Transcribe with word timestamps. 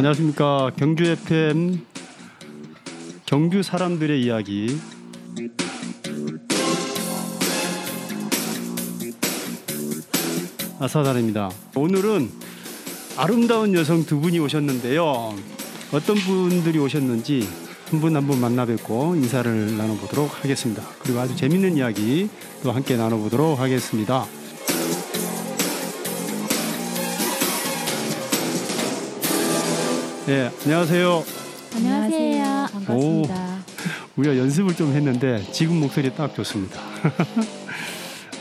안녕하십니까 0.00 0.70
경주 0.76 1.04
FM 1.04 1.84
경주 3.26 3.62
사람들의 3.62 4.22
이야기 4.22 4.78
아사단입니다. 10.78 11.50
오늘은 11.74 12.30
아름다운 13.18 13.74
여성 13.74 14.04
두 14.06 14.20
분이 14.20 14.38
오셨는데요. 14.38 15.34
어떤 15.92 16.16
분들이 16.16 16.78
오셨는지 16.78 17.46
한 17.90 18.00
분 18.00 18.14
한 18.16 18.26
분 18.26 18.40
만나 18.40 18.64
뵙고 18.64 19.16
인사를 19.16 19.76
나눠보도록 19.76 20.42
하겠습니다. 20.42 20.82
그리고 21.00 21.20
아주 21.20 21.36
재밌는 21.36 21.76
이야기 21.76 22.30
또 22.62 22.72
함께 22.72 22.96
나눠보도록 22.96 23.58
하겠습니다. 23.58 24.24
네, 30.30 30.48
안녕하세요. 30.62 31.24
안녕하세요. 31.74 32.44
반갑습니다. 32.72 33.64
우리가 34.14 34.36
연습을 34.36 34.76
좀 34.76 34.92
했는데 34.92 35.44
지금 35.50 35.80
목소리 35.80 36.14
딱 36.14 36.32
좋습니다. 36.36 36.80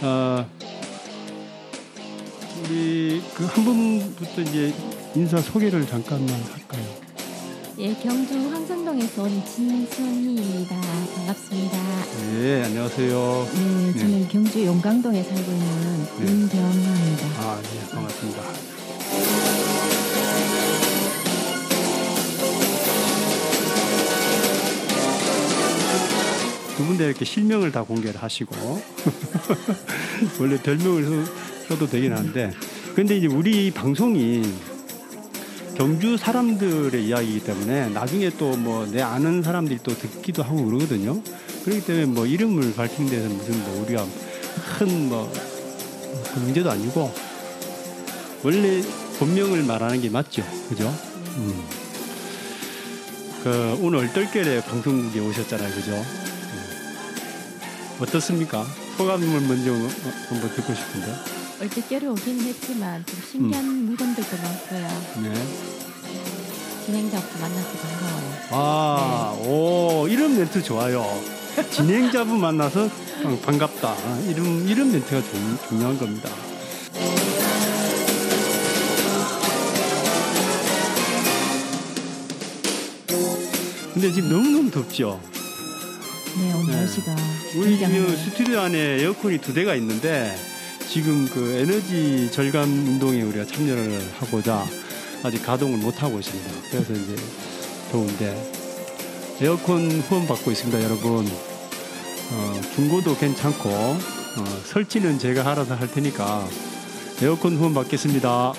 어, 0.03 0.45
우리 2.63 3.23
그 3.33 3.43
한 3.47 3.65
분부터 3.65 4.41
이제 4.41 4.71
인사 5.15 5.41
소개를 5.41 5.87
잠깐만 5.87 6.29
할까요? 6.29 6.85
예, 7.79 7.91
경주 7.95 8.35
황선동에서 8.51 9.23
온 9.23 9.43
진선희입니다. 9.43 10.79
반갑습니다. 11.15 11.77
네, 12.33 12.65
안녕하세요. 12.65 13.47
네, 13.51 13.93
저는 13.99 14.27
경주 14.27 14.63
용강동에 14.63 15.23
살고 15.23 15.51
있는 15.51 16.05
네. 16.19 16.31
임경화입니다. 16.31 17.25
아, 17.39 17.59
네, 17.63 17.79
반갑습니다. 17.91 18.78
두 26.79 26.85
분다 26.85 27.03
이렇게 27.03 27.25
실명을 27.25 27.73
다 27.73 27.83
공개를 27.83 28.23
하시고 28.23 28.55
원래 30.39 30.57
별명을 30.61 31.25
써- 31.25 31.31
써도 31.67 31.87
되긴 31.89 32.13
한데 32.13 32.51
근데 32.95 33.17
이제 33.17 33.27
우리 33.27 33.69
방송이 33.69 34.41
경주 35.75 36.15
사람들의 36.15 37.05
이야기이기 37.05 37.43
때문에 37.43 37.89
나중에 37.89 38.29
또 38.31 38.55
뭐 38.55 38.85
내 38.89 39.01
아는 39.01 39.43
사람들이 39.43 39.79
또 39.83 39.93
듣기도 39.97 40.41
하고 40.41 40.63
그러거든요. 40.65 41.21
그렇기 41.65 41.85
때문에 41.85 42.05
뭐 42.05 42.25
이름을 42.25 42.73
밝히는 42.75 43.09
데서 43.11 43.27
무슨 43.27 43.59
뭐 43.63 43.83
우리가 43.85 44.05
큰뭐 44.77 45.31
그 46.33 46.39
문제도 46.39 46.71
아니고 46.71 47.13
원래 48.43 48.81
본명을 49.19 49.63
말하는 49.63 49.99
게 50.01 50.09
맞죠, 50.09 50.43
그죠? 50.69 50.87
음. 51.37 51.61
그 53.43 53.77
오늘 53.81 53.99
얼떨결에 53.99 54.61
방송국에 54.61 55.19
오셨잖아요, 55.19 55.73
그죠? 55.75 56.05
음. 57.99 58.03
어떻습니까? 58.03 58.65
소감을 58.97 59.27
먼저 59.41 59.71
어, 59.73 59.89
한번 60.29 60.49
듣고 60.55 60.73
싶은데. 60.73 61.13
얼뜻결에 61.61 62.07
오기는 62.07 62.45
했지만 62.45 63.05
좀 63.05 63.19
신기한 63.29 63.85
물건들도 63.85 64.29
많고요. 64.37 65.03
네. 65.23 65.33
진행자분 66.85 67.41
만나서 67.41 67.69
반가워요. 67.77 68.33
아, 68.51 69.37
오, 69.45 70.07
이런 70.07 70.37
멘트 70.37 70.63
좋아요. 70.63 71.05
진행자분 71.71 72.39
만나서 72.39 72.89
반- 73.21 73.41
반갑다. 73.41 73.95
이런 74.29 74.67
이런 74.67 74.91
멘트가 74.91 75.21
중, 75.21 75.57
중요한 75.67 75.97
겁니다. 75.99 76.29
근데 83.93 84.11
지금 84.11 84.29
너무너무 84.29 84.71
덥죠? 84.71 85.19
네, 86.37 86.53
오늘 86.53 86.67
네. 86.67 86.75
날씨가 86.77 87.15
우리 87.55 87.73
이 87.73 88.15
스튜디오 88.15 88.59
안에 88.59 89.01
에어컨이 89.01 89.39
두 89.39 89.53
대가 89.53 89.73
있는데 89.75 90.35
지금 90.87 91.27
그 91.27 91.53
에너지 91.53 92.29
절감 92.31 92.63
운동에 92.69 93.21
우리가 93.23 93.45
참여를 93.45 93.99
하고자 94.19 94.65
아직 95.23 95.43
가동을 95.43 95.79
못 95.79 96.01
하고 96.01 96.19
있습니다. 96.19 96.51
그래서 96.69 96.93
이제 96.93 97.15
더운데 97.91 98.51
에어컨 99.41 99.89
후원 100.01 100.27
받고 100.27 100.51
있습니다, 100.51 100.83
여러분. 100.83 101.27
어, 102.31 102.61
중고도 102.75 103.17
괜찮고 103.17 103.69
어, 103.69 104.61
설치는 104.65 105.17
제가 105.17 105.49
알아서 105.49 105.75
할 105.75 105.91
테니까 105.91 106.47
에어컨 107.23 107.57
후원 107.57 107.73
받겠습니다. 107.73 108.53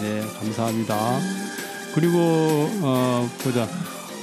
네, 0.00 0.22
감사합니다. 0.40 1.20
그리고 1.94 2.18
어, 2.82 3.30
보자 3.42 3.68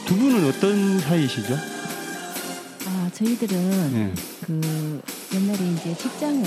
두 0.06 0.18
분은 0.18 0.48
어떤 0.50 1.00
사이시죠? 1.00 1.73
아, 3.14 3.16
저희들은 3.16 3.94
네. 3.94 4.14
그 4.42 5.02
옛날에 5.36 5.72
이제 5.72 5.96
직장을 5.96 6.44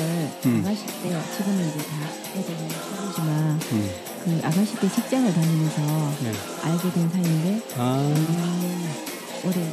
음. 0.46 0.64
아가씨 0.64 0.84
때 0.86 1.16
지금은 1.36 1.68
이제 1.68 1.78
다 1.78 1.96
애들이 2.34 2.56
살지만 2.68 3.60
음, 3.72 3.90
그 4.24 4.40
아가씨 4.42 4.74
때 4.76 4.88
직장을 4.90 5.32
다니면서 5.32 5.80
네. 6.24 6.32
알게 6.62 6.90
된 6.90 7.08
사이인데 7.08 7.62
아. 7.76 8.14
오래된 9.44 9.72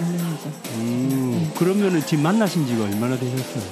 인연이죠. 0.00 0.52
음, 0.74 1.52
그러면은 1.56 2.04
지금 2.04 2.24
만나신 2.24 2.66
지가 2.66 2.84
얼마나 2.84 3.16
되셨어요? 3.16 3.62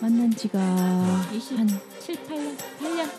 만난 0.00 0.34
지가 0.34 1.28
20, 1.34 1.58
한 1.58 1.68
7, 2.00 2.16
8년? 2.16 2.56
8년? 2.80 3.10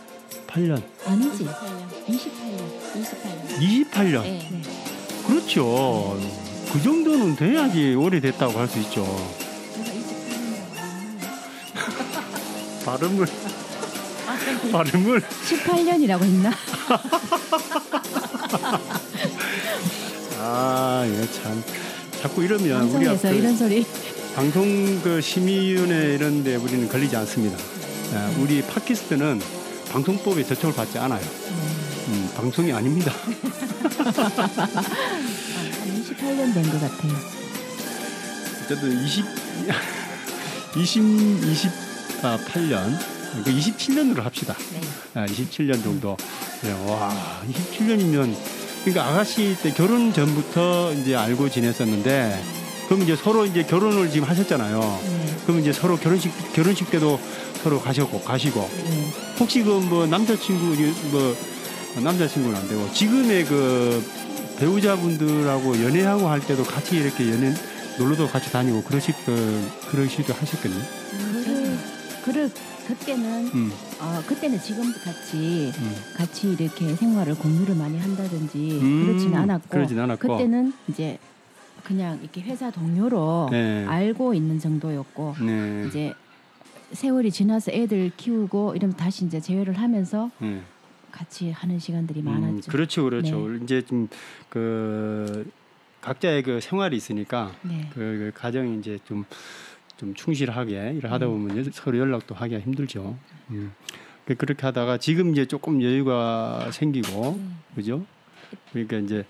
8년. 0.47 0.83
아니지 1.05 1.45
28년. 1.45 2.07
28년. 2.07 2.95
28년. 2.95 3.91
28년. 3.91 4.21
네. 4.23 4.49
네. 4.51 4.61
그렇죠. 5.27 6.17
그 6.69 6.81
정도는 6.81 7.35
돼야지 7.35 7.95
오래됐다고 7.95 8.57
할 8.59 8.67
수 8.67 8.79
있죠. 8.79 9.05
제가 9.75 9.91
28년 9.91 10.05
발음을 12.85 13.27
발음을 14.71 15.21
18년이라고 15.21 16.23
했나? 16.23 16.51
아, 20.39 21.05
이거 21.07 21.31
참 21.31 21.63
자꾸 22.21 22.43
이러면 22.43 22.83
우리 22.89 23.05
그 23.17 23.27
이런 23.27 23.55
소리 23.55 23.85
방송 24.35 25.01
그 25.01 25.21
심의위원회 25.21 26.15
이런 26.15 26.43
데 26.43 26.55
우리는 26.55 26.87
걸리지 26.87 27.15
않습니다. 27.17 27.57
아, 28.13 28.33
우리 28.39 28.61
팟캐스트는 28.61 29.41
방송법에 29.91 30.43
저촉을 30.45 30.73
받지 30.73 30.97
않아요. 30.97 31.21
음, 32.07 32.31
방송이 32.35 32.71
아닙니다. 32.71 33.11
한 36.21 36.37
28년 36.37 36.53
된 36.53 36.63
것 36.63 36.79
같아요. 36.81 37.13
어쨌든 38.63 39.03
20 39.03 39.25
20 40.77 41.01
28년 42.21 42.97
그 43.43 43.51
27년으로 43.51 44.21
합시다. 44.21 44.55
네. 44.73 44.81
아, 45.15 45.25
27년 45.25 45.81
정도. 45.83 46.17
네, 46.61 46.71
와, 46.85 47.41
27년이면 47.49 48.35
그러니까 48.83 49.07
아가씨 49.07 49.55
때 49.61 49.71
결혼 49.73 50.11
전부터 50.13 50.93
이제 50.93 51.15
알고 51.15 51.49
지냈었는데 51.49 52.43
그럼 52.87 53.03
이제 53.03 53.15
서로 53.15 53.45
이제 53.45 53.63
결혼을 53.63 54.09
지금 54.11 54.27
하셨잖아요. 54.27 55.01
네. 55.03 55.35
그럼 55.45 55.61
이제 55.61 55.71
서로 55.73 55.97
결혼식 55.97 56.31
결혼식 56.53 56.89
때도 56.91 57.19
서로 57.63 57.79
가셨고 57.81 58.21
가시고 58.21 58.69
네. 58.85 59.11
혹시 59.39 59.63
그 59.63 59.71
뭐 59.81 60.05
남자친구 60.05 60.75
뭐 61.11 61.35
남자친구는 62.03 62.57
안 62.57 62.67
되고 62.67 62.89
지금의 62.93 63.45
그 63.45 64.03
배우자분들하고 64.61 65.83
연애하고 65.83 66.27
할 66.27 66.39
때도 66.39 66.63
같이 66.63 66.97
이렇게 66.97 67.31
연애 67.31 67.51
놀러도 67.97 68.27
같이 68.27 68.51
다니고 68.51 68.83
그러시 68.83 69.11
그 69.25 69.67
그러시도 69.89 70.33
하셨겠네. 70.33 70.75
그를 71.33 71.77
그를 72.23 72.51
그때는 72.87 73.47
음, 73.55 73.71
어 73.99 74.21
그때는 74.27 74.59
지금 74.59 74.93
같이 75.03 75.71
음. 75.75 75.95
같이 76.15 76.51
이렇게 76.53 76.93
생활을 76.95 77.35
공유를 77.35 77.75
많이 77.75 77.97
한다든지 77.97 78.79
음, 78.79 79.05
그렇지는 79.05 79.37
않았고 79.39 79.69
그러진 79.69 79.99
않았고. 79.99 80.27
그때는 80.27 80.73
이제 80.87 81.17
그냥 81.83 82.19
이렇게 82.21 82.41
회사 82.41 82.69
동료로 82.69 83.47
네. 83.49 83.85
알고 83.87 84.35
있는 84.35 84.59
정도였고 84.59 85.35
네. 85.41 85.85
이제 85.87 86.13
세월이 86.93 87.31
지나서 87.31 87.71
애들 87.71 88.11
키우고 88.15 88.75
이러면 88.75 88.95
다시 88.95 89.25
이제 89.25 89.39
재회를 89.39 89.79
하면서 89.79 90.29
네. 90.37 90.61
같이 91.11 91.51
하는 91.51 91.77
시간들이 91.79 92.21
음, 92.21 92.25
많았죠. 92.25 92.71
그렇죠, 92.71 93.03
그렇죠. 93.03 93.47
네. 93.49 93.59
이제 93.63 93.81
좀 93.83 94.07
그 94.49 95.49
각자의 96.01 96.41
그 96.43 96.59
생활이 96.59 96.97
있으니까 96.97 97.53
네. 97.61 97.87
그, 97.93 97.99
그 97.99 98.31
가정이 98.35 98.79
이제 98.79 98.97
좀좀 99.05 100.13
충실하게 100.15 100.93
일을 100.97 101.11
하다 101.11 101.27
음. 101.27 101.47
보면 101.47 101.69
서로 101.71 101.97
연락도 101.99 102.33
하기가 102.35 102.59
힘들죠. 102.59 103.17
음. 103.51 103.71
그- 104.25 104.35
그렇게 104.35 104.61
하다가 104.65 104.97
지금 104.97 105.31
이제 105.31 105.45
조금 105.45 105.81
여유가 105.83 106.69
생기고 106.71 107.35
음. 107.37 107.59
그죠? 107.75 108.05
그러니까 108.71 108.97
이제 108.97 109.25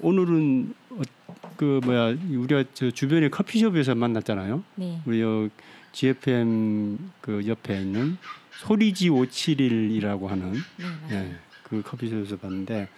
오늘은 0.00 0.74
어, 0.90 1.02
그 1.56 1.80
뭐야 1.84 2.16
우리가 2.30 2.64
저 2.74 2.90
주변에 2.90 3.28
커피숍에서 3.30 3.94
만났잖아요. 3.94 4.62
네. 4.76 5.00
우리 5.06 5.20
여 5.22 5.48
GFM 5.92 6.98
그 7.20 7.46
옆에 7.46 7.80
있는 7.80 8.18
소리지 8.58 9.08
571이라고 9.10 10.26
하는 10.28 10.52
네. 11.08 11.10
예, 11.10 11.36
그 11.64 11.82
커피숍에서 11.82 12.36
봤는데 12.36 12.88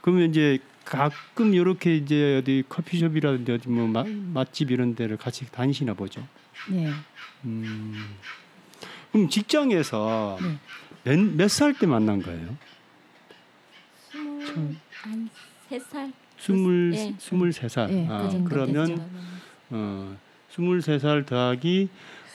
그러면 0.00 0.30
이제 0.30 0.58
가끔 0.84 1.54
이렇게 1.54 1.96
이제 1.96 2.38
어디 2.38 2.62
커피숍이라든지 2.68 3.52
어디 3.52 3.68
뭐 3.68 3.86
마- 3.88 4.04
맛집 4.04 4.70
이런 4.70 4.94
데를 4.94 5.16
같이 5.16 5.46
다니시나 5.50 5.94
보죠. 5.94 6.26
네. 6.70 6.90
음. 7.44 8.04
그럼 9.12 9.28
직장에서 9.28 10.38
네. 11.04 11.16
몇살 11.16 11.74
때 11.74 11.86
만난 11.86 12.22
거예요? 12.22 12.56
스물 14.10 14.76
한세살 15.70 16.12
스물 16.38 16.90
네. 16.90 17.14
스물 17.18 17.52
세 17.52 17.68
살. 17.68 17.90
네, 17.90 18.06
아, 18.10 18.28
그 18.28 18.44
그러면 18.44 18.86
됐죠. 18.86 19.08
어 19.70 20.16
스물 20.50 20.82
세 20.82 20.98
살 20.98 21.24
더하기 21.24 21.88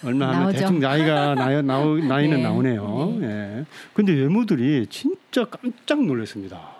얼마 0.04 0.28
하면 0.30 0.42
나오죠. 0.44 0.60
대충 0.60 0.80
나이가 0.80 1.36
나이 1.36 1.62
나오, 1.64 1.98
나이는 1.98 2.38
네. 2.38 2.44
나오네요. 2.44 3.18
예. 3.22 3.66
근데 3.94 4.14
외모들이 4.14 4.88
진짜 4.90 5.46
깜짝 5.46 6.04
놀랐습니다. 6.04 6.78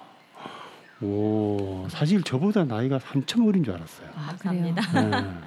오, 1.02 1.86
사실 1.90 2.22
저보다 2.24 2.66
나이가 2.66 3.00
한참 3.04 3.46
어린 3.48 3.64
줄 3.64 3.74
알았어요. 3.74 4.10
아. 4.16 4.36
감사합니다. 4.40 5.42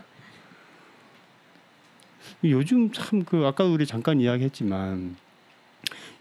예. 2.44 2.50
요즘 2.50 2.90
참 2.92 3.22
그 3.24 3.46
아까 3.46 3.64
우리 3.64 3.86
잠깐 3.86 4.20
이야기했지만 4.20 5.16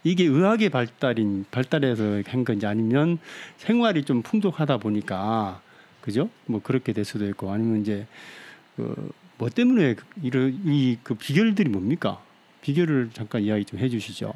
이게 0.04 0.24
의학의 0.24 0.68
발달인 0.70 1.44
발달해서 1.50 2.22
한 2.26 2.44
건지 2.44 2.66
아니면 2.66 3.18
생활이 3.56 4.04
좀 4.04 4.22
풍족하다 4.22 4.78
보니까 4.78 5.60
그죠? 6.00 6.28
뭐 6.46 6.60
그렇게 6.62 6.92
될 6.92 7.04
수도 7.04 7.26
있고 7.28 7.50
아니면 7.52 7.80
이제 7.80 8.06
그 8.76 9.10
뭐 9.42 9.48
때문에 9.50 9.96
이런 10.22 10.52
이그 10.64 11.16
비결들이 11.16 11.68
뭡니까? 11.68 12.22
비결을 12.60 13.10
잠깐 13.12 13.42
이야기 13.42 13.64
좀 13.64 13.80
해주시죠. 13.80 14.32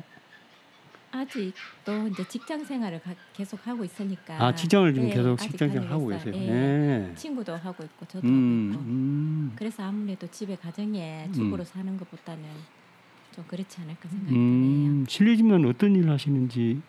아직도 1.12 2.08
이제 2.08 2.25
직장 2.25 2.64
생활을 2.64 3.00
가- 3.00 3.14
계속 3.32 3.64
하고 3.69 3.85
있으니까. 3.85 4.43
아 4.44 4.53
직장을 4.53 4.93
지금 4.94 5.08
네, 5.08 5.14
계속 5.14 5.37
직장 5.38 5.70
생활 5.70 5.93
하고 5.93 6.08
계세요. 6.08 6.35
있어요. 6.35 6.44
예. 6.53 7.12
친구도 7.14 7.55
하고 7.55 7.85
있고 7.85 8.05
저도 8.06 8.26
음, 8.26 8.70
하고 8.73 8.82
있고. 8.82 8.91
음, 8.91 9.53
그래서 9.55 9.85
아무래도 9.85 10.26
집에 10.26 10.56
가정에 10.56 11.29
주부로 11.32 11.62
사는 11.62 11.97
것보다는 11.97 12.43
좀 13.37 13.44
그렇지 13.47 13.81
않을까 13.82 14.09
생각이 14.09 14.32
드네요. 14.32 14.41
음, 14.41 15.05
실례지만 15.09 15.64
어떤 15.67 15.94
일 15.94 16.11
하시는지 16.11 16.81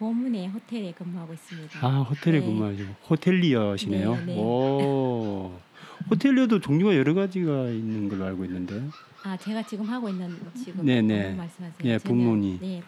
보문에 0.00 0.48
호텔에 0.48 0.90
근무하고 0.90 1.32
있습니다. 1.34 1.86
아 1.86 2.00
호텔에 2.00 2.40
네. 2.40 2.46
근무하시고 2.46 2.96
호텔리어시네요. 3.08 4.16
네, 4.26 4.34
네. 4.34 4.40
오 4.40 5.52
호텔리어도 6.08 6.60
종류가 6.60 6.96
여러 6.96 7.14
가지가 7.14 7.68
있는 7.70 8.08
걸로 8.08 8.24
알고 8.26 8.44
있는데. 8.44 8.82
아 9.22 9.36
제가 9.36 9.62
지금 9.66 9.84
하고 9.86 10.08
있는 10.08 10.38
지금 10.64 10.84
네, 10.86 11.02
네. 11.02 11.22
부문 11.24 11.36
말씀하세요. 11.36 11.78
예, 11.84 11.98
저는, 11.98 12.18
부문이. 12.24 12.58
네 12.60 12.82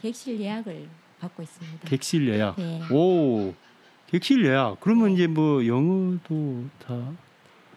객실 0.00 0.40
예약을 0.40 0.88
받고 1.20 1.42
있습니다. 1.42 1.88
객실 1.88 2.28
예약. 2.28 2.56
네. 2.56 2.80
오 2.90 3.54
객실 4.08 4.44
예약. 4.46 4.80
그러면 4.80 5.10
이제 5.10 5.26
뭐 5.26 5.64
영어도 5.66 6.64
다. 6.84 7.12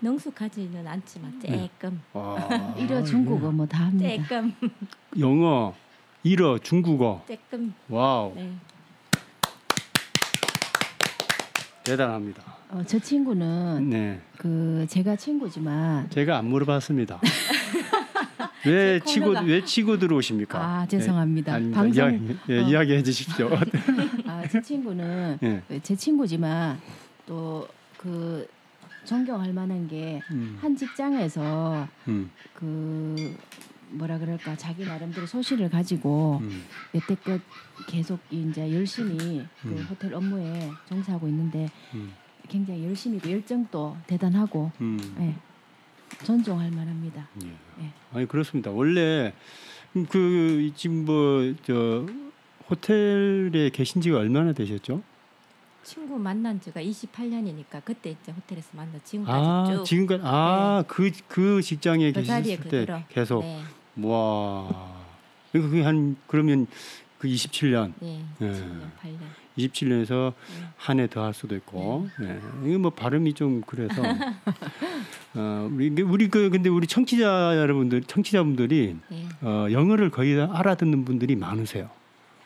능숙하지는 0.01 0.85
않지만 0.87 1.39
네. 1.39 1.69
조금 1.79 2.01
와, 2.13 2.75
일어 2.77 3.03
중국어 3.03 3.51
뭐 3.51 3.65
다 3.65 3.85
합니다. 3.85 4.23
조금 4.23 4.53
예. 5.17 5.19
영어, 5.19 5.73
일어, 6.23 6.57
중국어. 6.59 7.23
조금 7.27 7.73
wow 7.89 8.33
네. 8.35 8.53
대단합니다. 11.83 12.54
어, 12.69 12.83
저 12.85 12.99
친구는 12.99 13.89
네, 13.89 14.21
그 14.37 14.85
제가 14.89 15.15
친구지만 15.15 16.09
제가 16.09 16.37
안 16.37 16.45
물어봤습니다. 16.45 17.19
왜제 18.65 19.05
치고 19.05 19.29
왜 19.45 19.63
치고 19.63 19.99
들어오십니까? 19.99 20.59
아 20.59 20.87
죄송합니다. 20.87 21.59
네. 21.59 21.71
방송 21.71 22.11
이야기, 22.11 22.35
예, 22.49 22.59
어. 22.59 22.61
이야기해 22.61 23.03
주십시오. 23.03 23.49
아, 24.25 24.47
제 24.47 24.59
친구는 24.59 25.37
예. 25.43 25.61
제 25.83 25.95
친구지만 25.95 26.79
또 27.27 27.67
그 28.05 28.47
존경할 29.03 29.51
만한 29.51 29.87
게한 29.87 30.21
음, 30.31 30.75
직장에서 30.77 31.87
음, 32.07 32.29
그 32.53 33.35
뭐라 33.89 34.19
그럴까 34.19 34.55
자기 34.57 34.85
나름대로 34.85 35.25
소실을 35.25 35.69
가지고 35.69 36.39
음. 36.43 36.63
여태껏 36.93 37.41
계속 37.87 38.19
이제 38.29 38.71
열심히 38.73 39.43
그 39.61 39.69
음. 39.69 39.87
호텔 39.89 40.13
업무에 40.13 40.69
종사하고 40.87 41.27
있는데 41.27 41.67
음, 41.95 42.13
굉장히 42.47 42.85
열심히도 42.85 43.31
열정도 43.31 43.95
대단하고 44.07 44.71
음. 44.81 44.99
예, 45.19 45.35
존중할 46.25 46.71
만합니다. 46.71 47.27
예. 47.43 47.47
예. 47.83 47.89
아니 48.13 48.27
그렇습니다. 48.27 48.71
원래 48.71 49.33
그 50.09 50.71
지금 50.75 51.05
뭐 51.05 51.53
저 51.63 52.05
호텔에 52.69 53.69
계신 53.69 54.01
지가 54.01 54.17
얼마나 54.17 54.51
되셨죠? 54.51 55.01
친구 55.83 56.17
만난 56.17 56.59
지가 56.59 56.81
28년이니까 56.81 57.83
그때 57.85 58.09
이제 58.19 58.31
호텔에서 58.31 58.69
만나 58.71 58.97
지금까지 59.03 59.45
아 59.47 59.65
쭉 59.77 59.83
지금까지 59.85 60.21
아그 60.25 61.11
그 61.27 61.61
직장에 61.61 62.11
그 62.11 62.21
계셨을 62.21 62.43
때 62.43 62.57
그대로. 62.57 62.99
계속 63.09 63.41
네, 63.41 63.61
와 64.01 64.67
그러니까 65.51 65.69
그게 65.71 65.83
한 65.83 66.17
그러면 66.25 66.65
그 67.19 67.27
27년 67.27 67.93
네, 67.99 68.25
예. 68.41 68.45
7년, 68.51 68.91
8년. 68.99 69.19
27년에서 69.57 70.33
네. 70.33 70.65
한해 70.77 71.07
더 71.07 71.23
할 71.23 71.33
수도 71.33 71.55
있고 71.55 72.07
예. 72.21 72.39
이거 72.67 72.79
뭐 72.79 72.91
발음이 72.91 73.33
좀 73.33 73.61
그래서 73.65 74.01
어 75.35 75.69
우리 75.71 75.89
우리 76.01 76.29
그 76.29 76.49
근데 76.49 76.69
우리 76.69 76.87
청취자 76.87 77.57
여러분들 77.57 78.03
청취자분들이 78.03 78.95
네. 79.09 79.27
어, 79.41 79.67
영어를 79.71 80.09
거의 80.09 80.35
다 80.35 80.49
알아듣는 80.51 81.05
분들이 81.05 81.35
많으세요. 81.35 81.89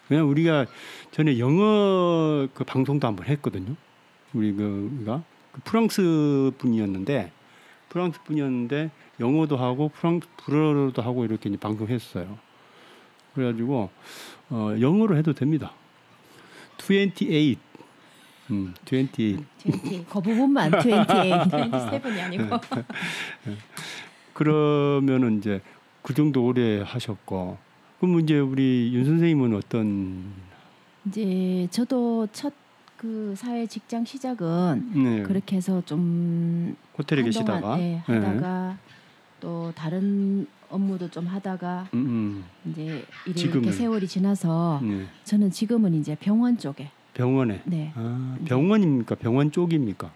왜냐 0.09 0.23
면 0.23 0.31
우리가 0.31 0.65
전에 1.11 1.39
영어 1.39 2.47
그 2.53 2.63
방송도 2.63 3.07
한번 3.07 3.25
했거든요. 3.27 3.75
우리 4.33 4.53
그가 4.53 5.23
그 5.51 5.61
프랑스 5.65 6.51
분이었는데 6.57 7.31
프랑스 7.89 8.19
분이었는데 8.23 8.91
영어도 9.19 9.57
하고 9.57 9.89
프랑스 9.89 10.27
불어도 10.37 11.01
하고 11.01 11.25
이렇게 11.25 11.49
이제 11.49 11.57
방송했어요. 11.57 12.37
그래가지고 13.33 13.89
어, 14.49 14.75
영어로 14.79 15.17
해도 15.17 15.33
됩니다. 15.33 15.73
28. 16.79 17.57
음, 18.51 18.73
28. 18.85 19.45
20, 19.65 20.09
그 20.09 20.21
부분만 20.21 20.71
28. 20.79 21.47
27이 21.49 22.19
아니고. 22.23 22.57
그러면은 24.33 25.37
이제 25.37 25.61
그 26.01 26.13
정도 26.13 26.45
오래 26.45 26.81
하셨고 26.81 27.57
그럼 27.99 28.19
이제 28.21 28.39
우리 28.39 28.91
윤 28.93 29.05
선생님은 29.05 29.55
어떤? 29.55 30.33
이제 31.05 31.67
저도 31.71 32.27
첫 32.31 32.53
그 32.99 33.33
사회 33.37 33.65
직장 33.65 34.03
시작은 34.03 34.91
네, 35.03 35.23
그렇게 35.23 35.55
해서 35.55 35.81
좀 35.85 36.75
호텔에 36.97 37.23
계시다가? 37.23 37.79
예, 37.79 38.01
하다가 38.03 38.77
또 39.39 39.71
다른 39.73 40.45
업무도 40.69 41.09
좀 41.09 41.25
하다가 41.27 41.89
음, 41.93 42.43
이제 42.65 43.03
이렇게? 43.25 43.71
세월이 43.71 44.07
지나서 44.07 44.79
음, 44.83 44.99
네. 44.99 45.05
저는 45.23 45.51
지금은 45.51 45.93
이제 45.95 46.15
병원 46.19 46.57
쪽에 46.57 46.89
병원에 47.13 47.61
네 47.65 47.91
아, 47.95 48.37
병원입니까 48.45 49.15
병원 49.15 49.51
쪽입니까 49.51 50.11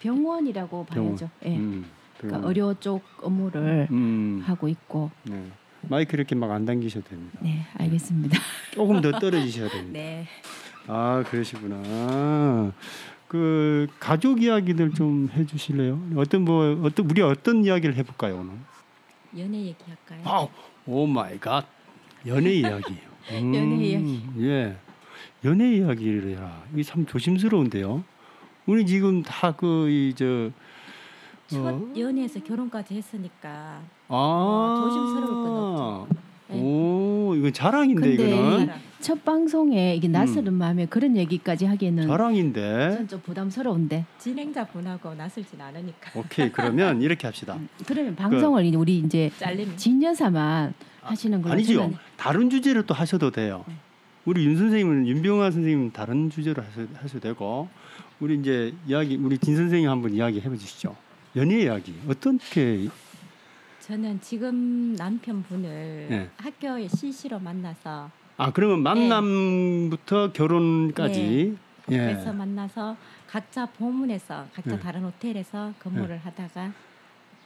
병원이라고 0.00 0.86
병원. 0.86 1.10
봐야죠. 1.16 1.30
예. 1.44 1.56
음, 1.56 1.84
그러니까. 2.18 2.48
의료 2.48 2.74
쪽 2.74 3.02
업무를 3.22 3.88
음, 3.90 4.42
하고 4.46 4.68
있고 4.68 5.10
네. 5.24 5.44
마이크 5.88 6.14
이렇게 6.16 6.34
막 6.34 6.50
안 6.50 6.64
당기셔도 6.66 7.08
됩니다 7.08 7.38
네 7.42 7.66
알겠습니다. 7.74 8.38
조금 8.72 9.00
더 9.00 9.10
떨어지셔야 9.18 9.68
됩니다 9.68 9.92
네. 9.98 10.26
아 10.86 11.22
그러시구나 11.26 12.72
그 13.28 13.86
가족 13.98 14.42
이야기들 14.42 14.92
좀 14.92 15.28
해주실래요 15.34 16.00
어떤 16.16 16.42
뭐 16.44 16.80
어떤 16.84 17.08
우리 17.10 17.22
어떤 17.22 17.64
이야기를 17.64 17.96
해볼까요 17.96 18.36
오늘 18.40 18.52
연애 19.38 19.58
얘기할까요? 19.58 20.20
아우, 20.24 20.48
oh 20.86 21.06
my 21.06 21.38
god. 21.38 21.66
연애 22.26 22.52
이야기예요. 22.52 23.10
음, 23.32 23.54
연애 23.54 23.84
이야기. 23.84 24.22
예. 24.40 24.76
연애 25.44 25.72
이야기를 25.76 26.30
해라. 26.36 26.62
이게 26.72 26.82
참 26.82 27.06
조심스러운데요. 27.06 28.02
우리 28.66 28.86
지금 28.86 29.22
다그첫 29.22 30.52
어. 31.54 31.92
연애에서 31.96 32.40
결혼까지 32.40 32.94
했으니까 32.96 33.80
아. 34.08 34.14
어, 34.14 34.80
조심스러울 34.84 35.26
건 35.26 35.46
없죠. 35.56 36.08
네. 36.48 36.60
오, 36.60 37.34
이건 37.36 37.52
자랑인데 37.52 38.12
이거는 38.14 38.66
사람. 38.66 38.80
첫 39.00 39.24
방송에 39.24 39.94
이게 39.96 40.08
낯설은 40.08 40.52
마음에 40.52 40.86
그런 40.86 41.16
얘기까지 41.16 41.64
하기에는 41.64 42.06
자랑인데. 42.06 42.96
전좀 42.96 43.20
부담스러운데 43.22 44.04
진행자 44.18 44.66
분하고 44.66 45.14
낯설진 45.14 45.60
않으니까 45.60 46.18
오케이. 46.18 46.52
그러면 46.52 47.00
이렇게 47.02 47.26
합시다. 47.26 47.58
그러면 47.86 48.14
방송을 48.14 48.64
이제 48.66 48.76
우리 48.76 48.98
이제 48.98 49.30
잘림 49.38 49.76
진여사만 49.76 50.74
하시는 51.02 51.40
걸로 51.40 51.54
아니죠. 51.54 51.74
저는 51.74 51.96
다른 52.16 52.50
주제로 52.50 52.82
또 52.84 52.92
하셔도 52.94 53.30
돼요. 53.30 53.64
우리 54.26 54.44
윤 54.44 54.56
선생님은 54.56 55.08
윤병화 55.08 55.50
선생님 55.50 55.92
다른 55.92 56.28
주제로 56.28 56.62
하셔, 56.62 56.86
하셔도 56.94 57.20
되고 57.20 57.68
우리 58.20 58.38
이제 58.38 58.74
이야기 58.86 59.16
우리 59.16 59.38
진 59.38 59.56
선생님 59.56 59.88
한번 59.88 60.12
이야기 60.12 60.40
해보시죠. 60.40 60.94
연애 61.36 61.62
이야기 61.62 61.94
어떻게 62.06 62.88
저는 63.80 64.20
지금 64.20 64.94
남편분을 64.94 66.06
네. 66.10 66.28
학교에 66.36 66.86
CC로 66.88 67.38
만나서 67.40 68.10
아 68.40 68.50
그러면 68.52 68.82
만남부터 68.82 70.32
결혼까지 70.32 71.58
예. 71.90 71.96
그래서 71.96 72.32
만나서 72.32 72.96
각자 73.26 73.66
보문에서 73.66 74.46
각자 74.54 74.72
예. 74.72 74.80
다른 74.80 75.04
호텔에서 75.04 75.74
근무를 75.78 76.16
하다가 76.16 76.72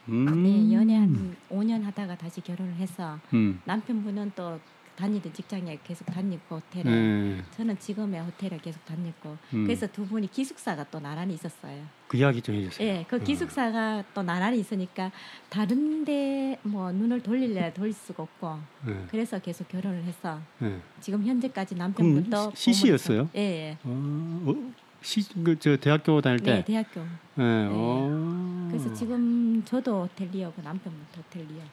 음. 0.07 0.43
네, 0.43 0.73
연애 0.73 0.95
한 0.95 1.35
5년 1.51 1.83
하다가 1.83 2.15
다시 2.15 2.39
결혼을 2.39 2.75
해서 2.75 3.19
음. 3.33 3.59
남편분은 3.65 4.31
또 4.37 4.57
다니던 4.95 5.33
직장에 5.33 5.79
계속 5.83 6.05
다니고 6.05 6.55
호텔에 6.55 6.89
예. 6.91 7.43
저는 7.57 7.77
지금의 7.79 8.21
호텔에 8.21 8.57
계속 8.61 8.83
다녔고 8.85 9.37
음. 9.53 9.63
그래서 9.65 9.87
두 9.87 10.05
분이 10.07 10.31
기숙사가 10.31 10.85
또 10.89 10.99
나란히 10.99 11.33
있었어요. 11.33 11.83
그 12.07 12.17
이야기 12.17 12.41
좀 12.41 12.55
해주세요. 12.55 12.87
예, 12.87 13.05
그 13.09 13.19
기숙사가 13.19 14.03
또 14.13 14.21
나란히 14.23 14.59
있으니까 14.59 15.11
다른데 15.49 16.59
뭐 16.63 16.91
눈을 16.91 17.21
돌릴래 17.23 17.73
돌릴 17.73 17.93
수가 17.93 18.23
없고 18.23 18.57
예. 18.87 19.05
그래서 19.09 19.39
계속 19.39 19.67
결혼을 19.67 20.03
해서 20.03 20.39
예. 20.61 20.79
지금 21.01 21.25
현재까지 21.25 21.75
남편분도 21.75 22.51
시- 22.55 22.73
CC였어요? 22.73 23.29
예, 23.35 23.39
예. 23.41 23.77
어, 23.83 24.43
어, 24.45 24.73
시, 25.01 25.21
그, 25.43 25.57
저 25.59 25.75
대학교 25.77 26.19
다닐 26.21 26.39
때. 26.39 26.55
네, 26.55 26.65
대학교. 26.65 27.01
예. 27.01 27.67
어. 27.69 28.67
그래서 28.71 28.93
지금 28.93 29.61
저도 29.65 30.03
호텔리어고 30.03 30.61
남편분도 30.61 31.17
호텔리어. 31.17 31.63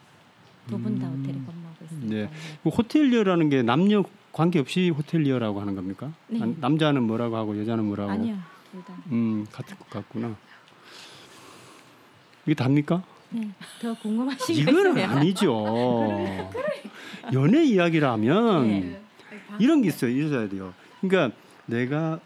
두분다 0.67 1.07
음. 1.07 1.19
호텔에 1.19 1.33
근무하고 1.33 1.85
있으니까. 1.85 2.15
네. 2.15 2.29
그 2.63 2.69
호텔리어라는 2.69 3.49
게 3.49 3.61
남녀 3.63 4.03
관계 4.31 4.59
없이 4.59 4.89
호텔리어라고 4.89 5.61
하는 5.61 5.75
겁니까? 5.75 6.11
네. 6.27 6.39
아, 6.41 6.47
남자는 6.59 7.03
뭐라고 7.03 7.37
하고 7.37 7.59
여자는 7.59 7.85
뭐라고? 7.85 8.11
아니요, 8.11 8.37
둘 8.71 8.83
다. 8.83 8.95
음, 9.11 9.45
같을 9.51 9.77
것 9.77 9.89
같구나. 9.89 10.35
이게 12.45 12.53
답니까? 12.55 13.03
네, 13.29 13.49
더 13.81 13.93
궁금하신 13.95 14.55
있으면. 14.55 14.97
아니죠. 14.97 15.65
연애 17.33 17.63
이야기라면 17.63 18.67
네. 18.67 19.01
이런 19.59 19.81
게 19.81 19.87
있어요. 19.89 20.11
있어야 20.11 20.49
돼요. 20.49 20.73
그러니까 21.01 21.35
내가 21.65 22.19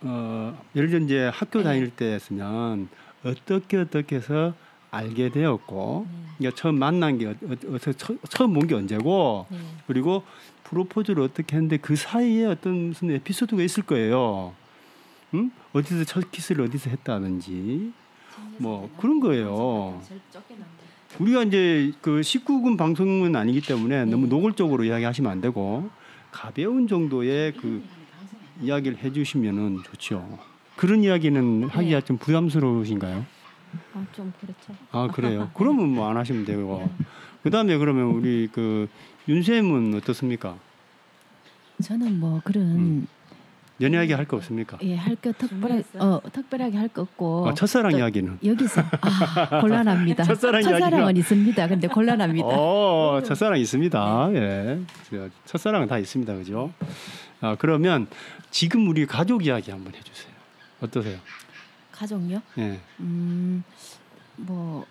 어, 0.00 0.58
예를 0.74 0.90
들어 0.90 1.04
이제 1.04 1.30
학교 1.32 1.58
네. 1.58 1.64
다닐 1.64 1.90
때였으면 1.90 2.88
어떻게 3.24 3.76
어떻게 3.76 4.16
해서 4.16 4.54
알게 4.90 5.30
되었고 5.30 6.06
네. 6.10 6.18
그러니까 6.38 6.60
처음 6.60 6.78
만난 6.78 7.18
게 7.18 7.26
어, 7.26 7.30
어, 7.30 7.74
어, 7.74 7.78
처, 7.78 8.14
처음 8.28 8.54
본 8.54 8.66
게 8.66 8.74
언제고 8.74 9.46
네. 9.50 9.58
그리고 9.86 10.22
프로포즈를 10.64 11.22
어떻게 11.22 11.56
했는데 11.56 11.76
그 11.78 11.96
사이에 11.96 12.44
어떤 12.46 12.88
무슨 12.88 13.10
에피소드가 13.10 13.62
있을 13.62 13.82
거예요. 13.84 14.52
응? 15.34 15.50
어디서 15.72 16.04
첫 16.04 16.30
키스를 16.30 16.64
어디서 16.66 16.90
했다든지 16.90 17.92
뭐 18.58 18.90
그런 18.98 19.20
거예요. 19.20 20.00
우리가 21.18 21.42
이제 21.44 21.92
그 22.02 22.20
19금 22.20 22.76
방송은 22.76 23.34
아니기 23.34 23.60
때문에 23.62 24.04
네. 24.04 24.10
너무 24.10 24.26
노골적으로 24.26 24.84
이야기하시면 24.84 25.30
안 25.30 25.40
되고 25.40 25.88
가벼운 26.30 26.86
정도의 26.86 27.54
그 27.54 27.82
이야기를 28.62 28.98
해주시면은 28.98 29.78
좋죠. 29.84 30.38
그런 30.76 31.02
이야기는 31.02 31.64
하기가 31.70 32.00
네. 32.00 32.04
좀 32.04 32.18
부담스러우신가요? 32.18 33.24
아, 33.94 34.04
좀 34.12 34.32
그렇죠. 34.40 34.72
아 34.92 35.08
그래요. 35.12 35.50
그러면 35.56 35.88
뭐 35.90 36.08
안 36.10 36.16
하시면 36.16 36.44
되고. 36.44 36.88
그 37.42 37.50
다음에 37.50 37.76
그러면 37.78 38.06
우리 38.06 38.48
그 38.52 38.88
윤쌤은 39.28 39.94
어떻습니까? 39.96 40.56
저는 41.82 42.18
뭐 42.18 42.40
그런 42.44 42.62
음. 42.64 43.06
연애하기 43.80 44.12
할 44.12 44.24
거 44.26 44.36
없습니까? 44.38 44.76
예 44.82 44.96
할 44.96 45.14
거 45.14 45.30
특별하게? 45.32 45.84
어 46.00 46.20
특별하게 46.32 46.76
할 46.76 46.88
거 46.88 47.02
없고 47.02 47.48
아, 47.48 47.54
첫사랑 47.54 47.92
또 47.92 47.98
이야기는. 47.98 48.38
여기서 48.44 48.82
아 49.00 49.60
곤란합니다. 49.62 50.24
첫사랑 50.24 50.62
첫사랑은 50.62 51.14
이야기가- 51.14 51.18
있습니다. 51.18 51.68
근데 51.68 51.86
곤란합니다. 51.86 52.46
어, 52.48 53.22
첫사랑 53.24 53.60
있습니다. 53.60 54.30
예. 54.34 54.80
그 55.10 55.30
첫사랑은 55.44 55.86
다 55.86 55.98
있습니다. 55.98 56.34
그죠? 56.34 56.72
아, 57.40 57.54
그러면 57.56 58.08
지금 58.50 58.88
우리 58.88 59.06
가족 59.06 59.46
이야기 59.46 59.70
한번 59.70 59.94
해 59.94 60.00
주세요. 60.00 60.32
어떠세요? 60.80 61.18
가족요? 62.02 62.40
예. 62.58 62.78
음뭐 63.00 64.86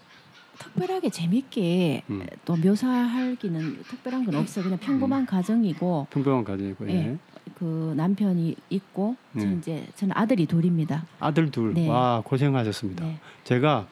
특별하게 0.60 1.10
재밌게 1.10 2.04
음. 2.10 2.26
또 2.46 2.56
묘사하기는 2.58 3.84
특별한 3.84 4.26
건 4.26 4.36
없어요. 4.36 4.64
그냥 4.64 4.80
평범한 4.80 5.26
가정이고 5.26 6.08
평범한 6.10 6.44
가정이고, 6.44 6.90
예. 6.90 6.94
예. 6.94 7.18
그 7.56 7.94
남편이 7.96 8.56
있고 8.70 9.16
네. 9.32 9.42
저는 9.42 9.58
이제 9.60 9.88
저는 9.96 10.14
아들이 10.16 10.46
둘입니다. 10.46 11.06
아들 11.20 11.50
둘. 11.50 11.74
네. 11.74 11.88
와, 11.88 12.22
고생하셨습니다. 12.26 13.06
네. 13.06 13.20
제가, 13.46 13.88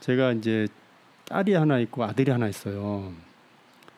제가 0.00 0.32
이제 0.32 0.68
딸이 1.26 1.54
하나 1.54 1.78
있고 1.78 2.04
아들이 2.04 2.30
하나 2.30 2.48
있어요. 2.48 3.12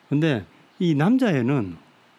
근데 0.08 0.44
이 0.78 0.94
남자애는 0.94 1.76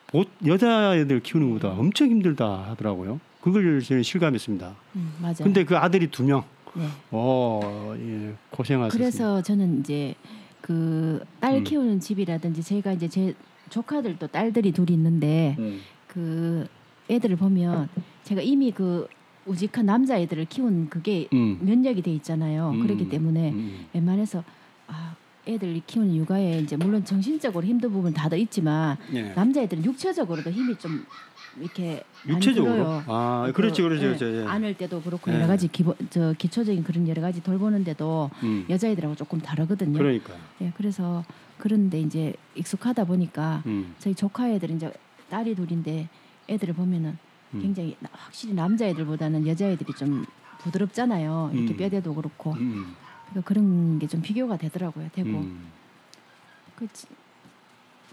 보- 0.07 0.25
여자애들 0.45 1.21
키우는 1.21 1.53
것보다 1.53 1.73
엄청 1.79 2.09
힘들다 2.09 2.69
하더라고요. 2.71 3.19
그걸 3.45 3.79
저는 3.79 4.01
실감했습니다. 4.01 4.75
음, 4.95 5.13
맞아요. 5.21 5.35
근데 5.43 5.63
그 5.63 5.77
아들이 5.77 6.07
두 6.07 6.23
명. 6.23 6.43
네. 6.73 6.87
어, 7.11 7.93
예, 7.95 8.33
고생하셨습니다. 8.49 8.97
그래서 8.97 9.43
저는 9.43 9.81
이제 9.81 10.15
그딸 10.61 11.57
음. 11.57 11.63
키우는 11.63 11.99
집이라든지 11.99 12.63
제가 12.63 12.93
이제 12.93 13.07
제 13.07 13.35
조카들도 13.69 14.25
딸들이 14.27 14.71
둘이 14.71 14.93
있는데 14.93 15.55
음. 15.59 15.79
그 16.07 16.65
애들을 17.07 17.35
보면 17.35 17.87
제가 18.23 18.41
이미 18.41 18.71
그 18.71 19.07
우직한 19.45 19.85
남자 19.85 20.19
애들을 20.19 20.45
키운 20.45 20.89
그게 20.89 21.27
음. 21.31 21.59
면역이 21.61 22.01
돼 22.01 22.11
있잖아요. 22.15 22.71
음. 22.71 22.81
그렇기 22.81 23.09
때문에 23.09 23.51
음. 23.51 23.85
웬만해서 23.93 24.43
아 24.87 25.15
애들 25.47 25.81
키우는 25.85 26.15
육아에 26.15 26.59
이제 26.59 26.75
물론 26.75 27.05
정신적으로 27.05 27.65
힘든 27.65 27.91
부분 27.91 28.13
다들 28.13 28.39
있지만 28.39 28.97
예. 29.13 29.21
남자애들은 29.33 29.85
육체적으로도 29.85 30.51
힘이 30.51 30.75
좀 30.77 31.05
이렇게 31.59 32.03
육체적으로. 32.27 33.01
아, 33.07 33.43
그, 33.47 33.53
그렇지, 33.53 33.81
그렇지, 33.81 34.03
예, 34.03 34.07
그렇지. 34.07 34.25
예. 34.25 34.45
안을 34.45 34.73
때도 34.75 35.01
그렇고 35.01 35.31
예. 35.31 35.35
여러 35.35 35.47
가지 35.47 35.67
기본 35.67 35.95
저 36.09 36.33
기초적인 36.37 36.83
그런 36.83 37.07
여러 37.07 37.21
가지 37.21 37.41
돌보는데도 37.43 38.29
음. 38.43 38.65
여자애들하고 38.69 39.15
조금 39.15 39.39
다르거든요. 39.39 39.97
그러니까. 39.97 40.33
예, 40.61 40.71
그래서 40.75 41.23
그런데 41.57 41.99
이제 42.01 42.33
익숙하다 42.55 43.05
보니까 43.05 43.61
음. 43.67 43.93
저희 43.99 44.15
조카 44.15 44.49
애들은 44.49 44.75
이제 44.77 44.91
딸이 45.29 45.55
둘인데 45.55 46.09
애들을 46.49 46.73
보면은 46.73 47.17
음. 47.53 47.61
굉장히 47.61 47.95
나- 47.99 48.09
확실히 48.11 48.53
남자애들보다는 48.55 49.47
여자애들이 49.47 49.93
좀 49.93 50.25
부드럽잖아요. 50.59 51.51
이렇게 51.53 51.73
음. 51.73 51.77
뼈대도 51.77 52.13
그렇고 52.15 52.53
음. 52.53 52.95
그러니까 53.29 53.47
그런 53.47 53.99
게 53.99 54.07
좀 54.07 54.21
비교가 54.21 54.57
되더라고요. 54.57 55.09
되고 55.13 55.29
음. 55.29 55.65
그 56.75 56.87
지- 56.93 57.07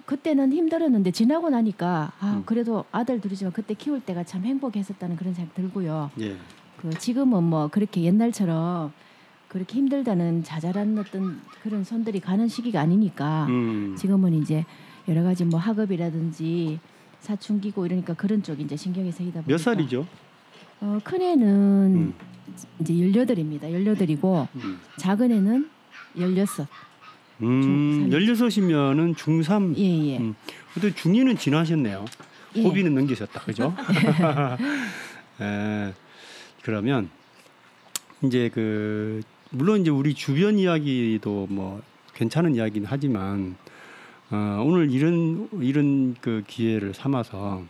그때는 0.07 0.53
힘들었는데 0.53 1.11
지나고 1.13 1.51
나니까 1.51 2.13
아 2.21 2.35
음. 2.39 2.43
그래도 2.45 2.85
아들 2.93 3.21
둘이지만 3.21 3.53
그때 3.53 3.75
키울 3.75 4.01
때가 4.01 4.25
참 4.25 4.45
행복했었다는 4.45 5.17
그런 5.17 5.33
생각 5.35 5.55
들고요. 5.55 6.11
예. 6.21 6.37
그 6.79 6.91
지금은 6.99 7.45
뭐 7.45 7.69
그렇게 7.69 8.03
옛날처럼 8.03 8.93
그렇게 9.49 9.77
힘들다는 9.79 10.43
자잘한 10.43 10.99
어떤 10.99 11.41
그런 11.63 11.85
손들이 11.85 12.19
가는 12.21 12.49
시기가 12.49 12.81
아니니까 12.81 13.47
음. 13.49 13.95
지금은 13.97 14.35
이제 14.35 14.65
여러 15.09 15.23
가지 15.23 15.45
뭐 15.45 15.61
학업이라든지 15.61 16.81
사춘기고 17.21 17.87
이러니까 17.87 18.15
그런 18.15 18.43
쪽 18.43 18.59
이제 18.61 18.77
신경이 18.77 19.13
쓰이다 19.13 19.43
보니까 19.43 19.49
몇 19.49 19.59
살이죠? 19.59 20.07
어, 20.81 20.99
큰 21.05 21.23
애는 21.23 21.47
음. 21.47 22.15
이제 22.83 22.93
18입니다. 22.93 23.63
18이고 23.63 24.49
음. 24.57 24.81
작은 24.99 25.31
애는 25.33 25.69
16. 26.17 26.67
음. 27.43 27.63
중- 27.63 28.11
16이면은 28.11 29.15
중3. 29.17 29.77
예, 29.79 30.09
예. 30.13 30.19
음. 30.19 30.35
근데 30.75 30.91
중2는 30.93 31.39
지나셨네요. 31.39 32.05
예. 32.57 32.63
고비는 32.63 32.95
넘기셨다. 32.95 33.41
그죠? 33.41 33.75
예. 35.41 35.95
그러면 36.63 37.09
이제 38.23 38.51
그 38.53 39.23
물론 39.51 39.81
이제 39.81 39.91
우리 39.91 40.15
주변 40.15 40.59
이야기도 40.59 41.47
뭐 41.51 41.83
괜찮은 42.15 42.55
이야기는 42.55 42.87
하지만 42.91 43.57
어, 44.31 44.63
오늘 44.65 44.91
이런 44.91 45.49
이런 45.61 46.15
그 46.21 46.43
기회를 46.47 46.95
삼아서 46.95 47.65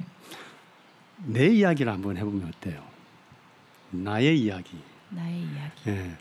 내 1.25 1.49
이야기를 1.49 1.90
한번 1.92 2.16
해보면 2.16 2.52
어때요? 2.57 2.83
나의 3.90 4.38
이야기. 4.40 4.76
나의 5.14 5.38
이야기. 5.40 5.88
예. 5.90 6.16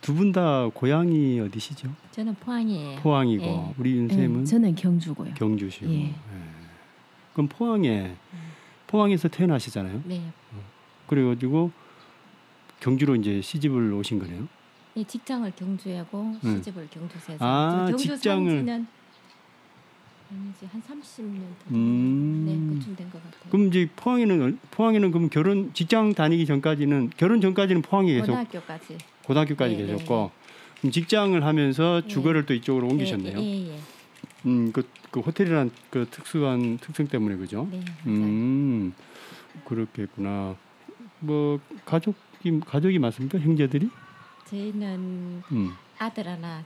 두 0.00 0.14
분 0.14 0.32
다 0.32 0.66
고향이 0.72 1.38
어디시죠? 1.40 1.90
저는 2.12 2.34
포항이에요. 2.36 3.00
포항이고 3.00 3.44
예. 3.44 3.74
우리 3.76 3.92
윤쌤은 3.96 4.40
예, 4.40 4.44
저는 4.44 4.74
경주고요. 4.74 5.34
경주시고. 5.34 5.90
예. 5.92 6.04
예. 6.04 6.14
그럼 7.34 7.48
포항에 7.48 8.14
포항에서 8.86 9.28
태어나시잖아요. 9.28 10.02
네. 10.06 10.22
그래가지고 11.06 11.70
경주로 12.80 13.14
이제 13.14 13.40
시집을 13.42 13.92
오신 13.92 14.18
거네요. 14.20 14.48
네, 14.94 15.04
직장을 15.04 15.52
경주하고 15.54 16.22
음. 16.42 16.56
시집을 16.56 16.88
경주에서 16.90 17.36
아, 17.38 17.86
경주 17.88 18.08
직장을- 18.14 18.18
산지는 18.22 18.86
아니지 20.30 20.66
한 20.66 20.80
30년 20.82 21.40
더 21.58 21.74
음. 21.74 22.44
네, 22.46 22.78
그쯤 22.78 22.94
된 22.96 23.10
것 23.10 23.22
같아요. 23.22 23.50
그럼 23.50 23.66
이제 23.68 23.88
포항에는 23.96 24.42
얼- 24.42 24.58
포항에는 24.70 25.10
그럼 25.10 25.28
결혼 25.28 25.72
직장 25.74 26.14
다니기 26.14 26.46
전까지는 26.46 27.10
결혼 27.16 27.40
전까지는 27.40 27.82
포항에 27.82 28.12
계속 28.12 28.26
고등학교까지 28.28 28.98
고등학교까지 29.24 29.76
네, 29.76 29.82
네, 29.86 29.92
계셨고 29.92 30.30
그럼 30.78 30.92
직장을 30.92 31.44
하면서 31.44 32.00
네. 32.02 32.08
주거를 32.08 32.46
또 32.46 32.54
이쪽으로 32.54 32.86
옮기셨네요. 32.88 33.38
예, 33.38 33.42
예, 33.44 33.68
예. 33.74 33.78
음, 34.46 34.70
그, 34.72 34.88
그 35.10 35.20
호텔이란 35.20 35.70
그 35.90 36.06
특수한 36.10 36.78
특성 36.78 37.06
때문에 37.08 37.36
그죠? 37.36 37.68
네. 37.70 37.80
음, 38.06 38.94
그렇겠구나. 39.64 40.56
뭐 41.18 41.58
가족이 41.84 42.60
가족이 42.64 42.98
많습니까? 42.98 43.38
형제들이? 43.38 43.90
저희는 44.46 45.42
음. 45.52 45.70
아들 45.98 46.26
하나, 46.26 46.64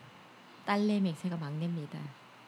딸네 0.64 1.00
명, 1.00 1.14
제가 1.20 1.36
막내입니다. 1.36 1.98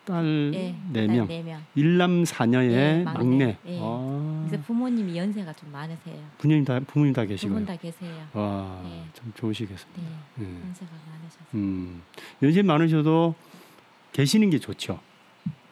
딸 0.06 0.52
예, 0.54 0.75
네딸 0.92 1.16
명. 1.16 1.26
네 1.28 1.42
명. 1.42 1.62
일남 1.75 2.25
사녀의 2.25 2.72
예, 2.72 3.02
막내. 3.04 3.18
막내. 3.18 3.58
예. 3.66 3.78
아. 3.82 4.44
그래서 4.48 4.64
부모님이 4.64 5.18
연세가 5.18 5.52
좀 5.54 5.70
많으세요. 5.72 6.16
부모님 6.38 6.64
다 6.64 6.80
부모님 6.80 7.12
다 7.12 7.25
계시고요. 7.25 7.58
두분다 7.58 7.76
계세요. 7.76 8.26
와, 8.32 8.80
예. 8.86 9.04
참 9.12 9.32
좋으시겠습니다. 9.34 10.00
네, 10.36 10.44
예. 10.46 10.60
연세가 10.62 10.90
많으셔서 11.10 11.44
음. 11.54 12.02
연세 12.42 12.62
많으셔도 12.62 13.34
계시는 14.12 14.48
게 14.50 14.58
좋죠. 14.58 14.98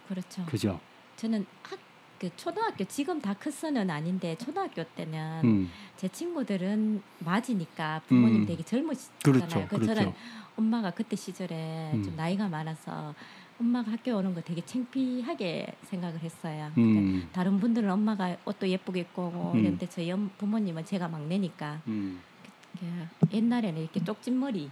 그렇죠. 0.08 0.44
그죠? 0.46 0.80
저는 1.16 1.46
학, 1.62 1.78
그 2.18 2.28
초등학교 2.36 2.84
지금 2.84 3.20
다 3.20 3.34
크서는 3.34 3.88
아닌데 3.88 4.36
초등학교 4.36 4.82
때는 4.84 5.40
음. 5.44 5.70
제 5.96 6.08
친구들은 6.08 7.02
맞이니까 7.20 8.02
부모님 8.08 8.42
음. 8.42 8.46
되게 8.46 8.62
젊으시잖아요. 8.64 9.22
그렇죠. 9.22 9.66
그 9.68 9.86
저는 9.86 9.94
그렇죠. 9.94 10.14
엄마가 10.56 10.90
그때 10.90 11.16
시절에 11.16 11.92
음. 11.94 12.02
좀 12.02 12.16
나이가 12.16 12.48
많아서 12.48 13.14
엄마가 13.60 13.92
학교 13.92 14.16
오는 14.16 14.34
거 14.34 14.40
되게 14.40 14.60
창피하게 14.64 15.66
생각을 15.82 16.18
했어요. 16.20 16.70
그러니까 16.74 17.00
음. 17.00 17.28
다른 17.32 17.60
분들은 17.60 17.88
엄마가 17.90 18.36
옷도 18.44 18.68
예쁘게 18.68 19.00
입고 19.00 19.30
뭐 19.30 19.52
음. 19.52 19.60
이런데 19.60 19.88
저희 19.88 20.10
엄- 20.10 20.30
부모님은 20.38 20.84
제가 20.84 21.08
막내니까 21.08 21.80
음. 21.86 22.20
그 22.78 22.86
옛날에는 23.36 23.80
이렇게 23.80 24.02
쪽진 24.02 24.38
머리 24.38 24.70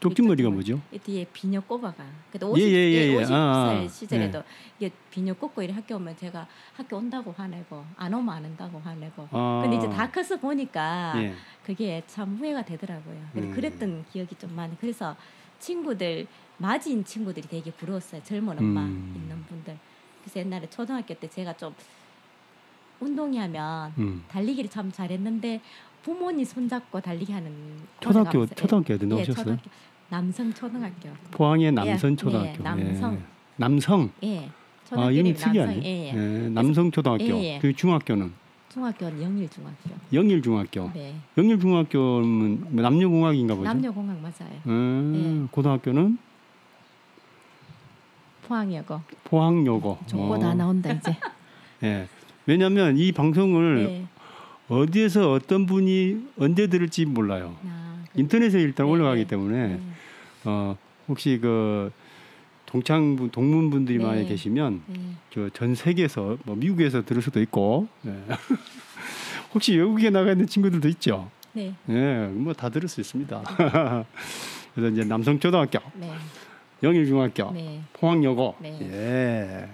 쪽진 0.00 0.28
머리가 0.28 0.48
쪽진 0.48 0.54
뭐죠? 0.54 0.80
이 0.92 0.98
뒤에 1.00 1.26
비녀 1.32 1.60
꼽아가. 1.60 2.06
그래도 2.30 2.46
예, 2.56 2.62
50, 2.62 2.72
예, 2.72 2.76
예, 2.76 3.08
예. 3.08 3.16
50살 3.16 3.32
아, 3.32 3.70
아. 3.84 3.88
시절에도 3.88 4.42
이게 4.78 4.92
비녀 5.10 5.34
꼽고 5.34 5.60
이래 5.60 5.72
학교 5.72 5.96
오면 5.96 6.16
제가 6.16 6.46
학교 6.74 6.96
온다고 6.98 7.32
화내고 7.32 7.84
안 7.96 8.14
오면 8.14 8.28
안 8.32 8.44
온다고 8.44 8.78
화내고. 8.78 9.26
아. 9.32 9.60
근데 9.64 9.76
이제 9.76 9.88
다 9.90 10.08
커서 10.08 10.36
보니까 10.38 11.14
예. 11.16 11.34
그게 11.64 12.04
참 12.06 12.36
후회가 12.36 12.64
되더라고요. 12.64 13.20
근데 13.32 13.48
음. 13.48 13.52
그랬던 13.52 14.04
기억이 14.12 14.36
좀 14.36 14.54
많아요. 14.54 14.76
그래서 14.80 15.16
친구들 15.58 16.28
맞이인 16.58 17.04
친구들이 17.04 17.48
되게 17.48 17.70
부러웠어요. 17.70 18.22
젊은 18.24 18.58
엄마 18.58 18.82
음. 18.82 19.12
있는 19.16 19.42
분들. 19.44 19.76
그래서 20.22 20.40
옛날에 20.40 20.68
초등학교 20.68 21.14
때 21.14 21.28
제가 21.28 21.56
좀 21.56 21.72
운동이 23.00 23.38
하면 23.38 23.92
음. 23.98 24.24
달리기를 24.28 24.68
참 24.70 24.90
잘했는데 24.90 25.60
부모님 26.02 26.44
손잡고 26.44 27.00
달리기 27.00 27.32
하는 27.32 27.52
초등학교. 28.00 28.46
초등학교 28.46 28.94
어디 28.94 29.04
예, 29.04 29.08
나오셨어요? 29.08 29.34
초등학교. 29.36 29.70
남성 30.10 30.52
초등학교. 30.54 31.08
포항의 31.30 31.66
예, 31.66 31.70
초등학교. 32.16 32.48
예, 32.48 32.62
남성. 32.62 33.14
예. 33.14 33.18
남성. 33.56 34.10
예. 34.24 34.50
아, 34.92 35.10
이름이 35.10 35.30
이름이 35.30 35.34
특이하네. 35.34 35.74
남성. 35.74 35.84
예, 35.84 35.88
예. 35.88 36.14
예, 36.44 36.48
남성 36.48 36.90
초등학교. 36.90 37.24
예, 37.24 37.54
예. 37.54 37.58
그 37.60 37.72
중학교는 37.74 38.32
중학교는 38.70 39.22
영일 39.22 39.48
중학교. 39.48 39.90
영일 40.12 40.42
중학교. 40.42 40.90
네. 40.94 41.14
영일 41.36 41.60
중학교는 41.60 42.60
뭐 42.74 42.82
남녀공학인가 42.82 43.54
보죠. 43.54 43.64
남녀공학 43.64 44.18
맞아요. 44.18 44.60
음, 44.66 45.44
예. 45.44 45.48
고등학교는 45.50 46.18
포항여고. 48.48 49.00
포항여고. 49.24 49.98
정보 50.06 50.34
어, 50.34 50.38
다 50.38 50.54
나온다 50.54 50.90
이제. 50.92 51.16
예. 51.84 52.08
왜냐하면 52.46 52.96
이 52.96 53.12
방송을 53.12 53.84
네. 53.84 54.06
어디에서 54.68 55.32
어떤 55.32 55.66
분이 55.66 56.28
언제 56.38 56.66
들을지 56.66 57.04
몰라요. 57.04 57.56
아, 57.66 58.02
그- 58.12 58.20
인터넷에 58.20 58.60
일단 58.60 58.86
네, 58.86 58.92
올라가기 58.92 59.22
네. 59.22 59.26
때문에 59.28 59.68
네. 59.68 59.80
어, 60.44 60.76
혹시 61.08 61.38
그 61.40 61.92
동창 62.66 63.30
동문 63.30 63.70
분들이 63.70 63.98
네. 63.98 64.04
많이 64.04 64.26
계시면 64.26 64.82
네. 64.86 64.98
저전 65.32 65.74
세계에서 65.74 66.38
뭐 66.44 66.56
미국에서 66.56 67.04
들을 67.04 67.20
수도 67.22 67.40
있고 67.42 67.86
예. 68.06 68.14
혹시 69.54 69.76
외국에 69.76 70.10
나가 70.10 70.32
있는 70.32 70.46
친구들도 70.46 70.88
있죠. 70.88 71.30
네. 71.52 71.74
예, 71.88 72.26
뭐 72.32 72.52
다 72.52 72.68
들을 72.68 72.88
수 72.88 73.00
있습니다. 73.00 73.42
그래서 74.74 74.92
이제 74.94 75.04
남성초등학교, 75.04 75.78
네. 75.94 76.12
영일중학교, 76.82 77.52
네. 77.52 77.80
포항여고, 77.94 78.56
네. 78.60 78.78
예. 78.82 79.68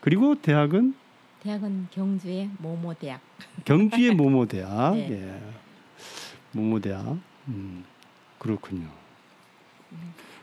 그리고 0.00 0.34
대학은 0.34 0.94
대학은 1.42 1.88
경주의 1.90 2.48
모모 2.58 2.94
대학. 2.94 3.20
경주의 3.64 4.10
모모 4.14 4.46
대학, 4.46 4.94
네. 4.94 5.10
예. 5.10 5.40
모모 6.52 6.80
대학, 6.80 7.18
음, 7.48 7.84
그렇군요. 8.38 8.88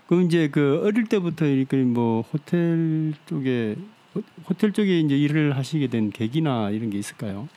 그럼 0.07 0.23
이제 0.23 0.47
그 0.49 0.81
어릴 0.83 1.05
때부터 1.05 1.45
이렇게 1.45 1.77
뭐 1.77 2.21
호텔 2.21 3.13
쪽에 3.27 3.75
호- 4.15 4.23
호텔 4.49 4.71
쪽에 4.73 4.99
이제 4.99 5.15
일을 5.15 5.55
하시게 5.55 5.87
된 5.87 6.09
계기나 6.09 6.71
이런 6.71 6.89
게 6.89 6.97
있을까요? 6.97 7.47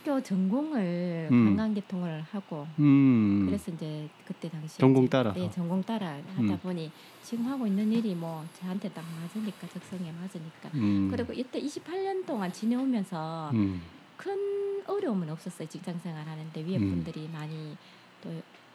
학교 0.00 0.22
전공을 0.22 1.28
음. 1.30 1.44
관광계통을 1.56 2.22
하고 2.32 2.66
음, 2.78 3.44
그래서 3.46 3.70
이제 3.70 4.08
그때 4.24 4.48
당시 4.48 4.78
전공 4.78 5.06
따라서. 5.08 5.38
네, 5.38 5.50
전공 5.50 5.82
따라 5.82 6.08
하다 6.36 6.40
음. 6.40 6.58
보니 6.62 6.90
지금 7.22 7.46
하고 7.46 7.66
있는 7.66 7.92
일이 7.92 8.14
뭐 8.14 8.44
저한테 8.58 8.88
딱 8.90 9.04
맞으니까 9.20 9.68
적성에 9.68 10.10
맞으니까 10.12 10.70
음, 10.74 11.08
그리고 11.10 11.32
이때 11.34 11.60
28년 11.60 12.24
동안 12.24 12.50
지내오면서 12.50 13.50
음, 13.52 13.82
큰 14.16 14.82
어려움은 14.86 15.28
없었어요 15.30 15.68
직장 15.68 15.98
생활 15.98 16.26
하는데 16.26 16.60
위에 16.64 16.76
음. 16.78 16.90
분들이 17.04 17.28
많이 17.30 17.76
또 18.22 18.30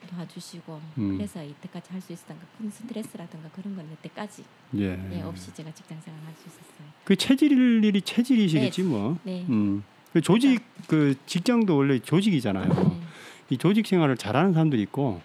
도와주시고 0.07 0.79
음. 0.99 1.17
그래서 1.17 1.43
이때까지 1.43 1.91
할 1.91 1.99
수 2.01 2.13
있었던 2.13 2.37
큰 2.59 2.69
스트레스라든가 2.69 3.49
그런 3.49 3.75
건 3.75 3.87
이때까지 3.93 4.43
예. 4.77 5.09
예, 5.11 5.21
없이 5.23 5.51
제가 5.55 5.73
직장 5.73 5.99
생활 6.01 6.21
할 6.23 6.33
수 6.35 6.47
있었어요. 6.49 6.87
그 7.03 7.15
체질 7.15 7.51
일이 7.83 7.99
체질이시겠지 8.01 8.83
뭐. 8.83 9.17
네. 9.23 9.43
음. 9.49 9.83
그 10.15 10.21
조직 10.21 10.61
그 10.87 11.13
직장도 11.25 11.75
원래 11.75 11.99
조직이잖아요. 11.99 12.69
네. 12.73 13.01
이 13.49 13.57
조직 13.57 13.85
생활을 13.85 14.15
잘하는 14.15 14.53
사람들이 14.53 14.81
있고 14.83 15.21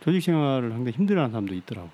조직 0.00 0.22
생활을 0.22 0.70
상당히 0.70 0.96
힘들어하는 0.96 1.30
사람도 1.30 1.52
있더라고. 1.56 1.88
요 1.88 1.90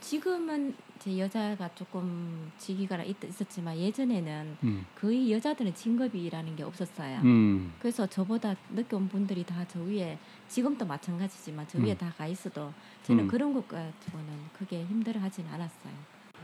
지금은 0.00 0.74
제 0.98 1.18
여자가 1.18 1.68
조금 1.74 2.50
직위가 2.56 3.02
있, 3.04 3.22
있었지만 3.22 3.76
예전에는 3.76 4.56
음. 4.64 4.86
거의 4.98 5.30
여자들은 5.30 5.74
진급이라는 5.74 6.56
게 6.56 6.62
없었어요. 6.62 7.20
음. 7.24 7.70
그래서 7.80 8.06
저보다 8.06 8.56
늦게 8.74 8.96
온 8.96 9.06
분들이 9.06 9.44
다 9.44 9.66
저 9.68 9.78
위에 9.80 10.16
지금도 10.48 10.86
마찬가지지만 10.86 11.66
저 11.68 11.78
위에 11.80 11.92
음. 11.92 11.98
다가 11.98 12.26
있어도 12.28 12.72
저는 13.02 13.24
음. 13.24 13.28
그런 13.28 13.52
것 13.52 13.68
가지고는 13.68 14.26
크게 14.58 14.86
힘들어하진 14.86 15.44
않았어요. 15.52 15.92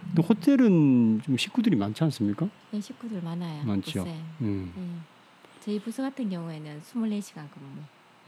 근데 0.05 0.23
호텔은 0.23 1.23
좀 1.25 1.39
식구들이 1.39 1.77
많지 1.77 2.05
않습니까? 2.05 2.47
네, 2.73 2.79
식구들 2.79 3.23
많아요. 3.23 3.65
많죠. 3.65 4.05
음. 4.43 4.71
네. 4.77 5.14
저희 5.65 5.79
부서 5.81 6.03
같은 6.03 6.29
경우에는 6.29 6.83
24시간 6.83 7.49
근무 7.51 7.81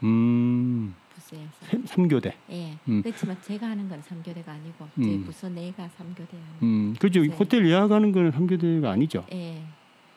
음. 0.03 0.95
부서에서. 1.13 1.51
삼- 1.69 1.85
삼교대. 1.85 2.35
예. 2.49 2.77
음. 2.87 3.03
그렇지만 3.03 3.39
제가 3.43 3.67
하는 3.69 3.87
건 3.87 4.01
3교대가 4.01 4.47
아니고 4.49 4.87
저희 4.95 5.15
음. 5.15 5.23
부서 5.23 5.47
내가 5.49 5.87
3교대 5.87 6.31
하는. 6.31 6.57
음. 6.63 6.95
그죠. 6.99 7.21
네. 7.21 7.27
호텔 7.27 7.67
예약하는 7.67 8.11
거는 8.11 8.31
삼교대가 8.31 8.89
아니죠. 8.91 9.23
예. 9.33 9.63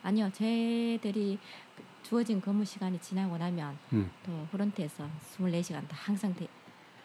아니요. 0.03 0.31
저희들이 0.33 1.39
그 1.77 1.83
주어진 2.03 2.41
근무 2.41 2.65
시간이 2.65 2.99
지나고 3.01 3.37
나면 3.37 3.77
음. 3.93 4.11
또 4.25 4.47
프런트에서 4.51 5.07
24시간 5.37 5.87
다 5.89 5.97
항상 5.99 6.35
대, 6.35 6.47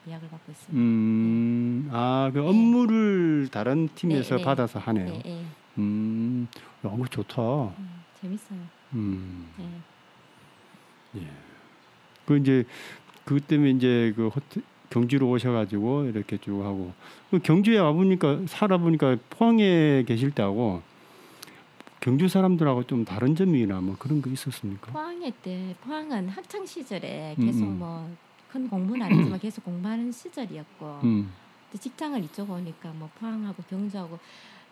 예약을 0.07 0.29
받고 0.29 0.49
있습니다. 0.49 0.77
음. 0.81 1.89
아, 1.91 2.31
그 2.33 2.45
업무를 2.47 3.49
다른 3.51 3.89
팀에서 3.95 4.35
네, 4.35 4.41
네. 4.41 4.45
받아서 4.45 4.79
하네요. 4.79 5.13
예, 5.13 5.21
예. 5.25 5.45
음. 5.77 6.47
야, 6.85 6.91
좋다. 7.09 7.41
음, 7.77 8.03
재밌어요. 8.21 8.59
음. 8.93 9.49
예. 11.17 11.27
그 12.25 12.37
이제 12.37 12.65
그 13.23 13.39
때문에 13.39 13.71
이제 13.71 14.13
그 14.15 14.27
호텔 14.27 14.63
경주로 14.89 15.29
오셔가지고 15.29 16.05
이렇게 16.05 16.37
쭉 16.37 16.63
하고 16.63 16.93
그 17.31 17.39
경주에 17.39 17.77
와보니까 17.79 18.41
살아보니까 18.47 19.17
포항에 19.29 20.03
계실 20.03 20.31
때하고 20.31 20.81
경주 21.99 22.27
사람들하고 22.27 22.83
좀 22.83 23.03
다른 23.03 23.35
점이나 23.35 23.81
뭐 23.81 23.95
그런 23.97 24.21
거 24.21 24.29
있었습니까? 24.29 24.91
포항에 24.91 25.31
때 25.41 25.75
포항은 25.81 26.29
학창 26.29 26.65
시절에 26.65 27.35
음, 27.39 27.45
계속 27.45 27.63
음. 27.63 27.79
뭐큰 27.79 28.69
공부는 28.69 29.07
아니지만 29.07 29.39
계속 29.39 29.63
공부하는 29.65 30.11
시절이었고 30.11 30.99
음, 31.03 31.31
또 31.71 31.77
직장을 31.77 32.23
이쪽 32.23 32.51
오니까 32.51 32.91
뭐 32.93 33.09
포항하고 33.19 33.63
경주하고 33.63 34.19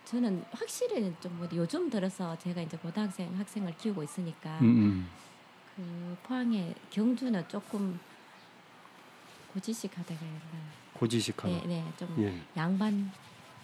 저는 0.04 0.44
확실히 0.52 1.12
좀뭐 1.20 1.48
요즘 1.54 1.90
들어서 1.90 2.38
제가 2.38 2.62
이제 2.62 2.76
고등학생 2.76 3.36
학생을 3.36 3.74
키우고 3.78 4.02
있으니까 4.04 4.58
음, 4.60 4.66
음. 4.66 5.06
그 5.76 6.16
포항에 6.22 6.74
경주는 6.90 7.48
조금 7.48 7.98
고지식하다가 9.52 10.20
고지식하고. 10.94 11.54
네, 11.54 11.62
네, 11.66 11.84
좀 11.96 12.14
예. 12.18 12.40
양반. 12.56 13.10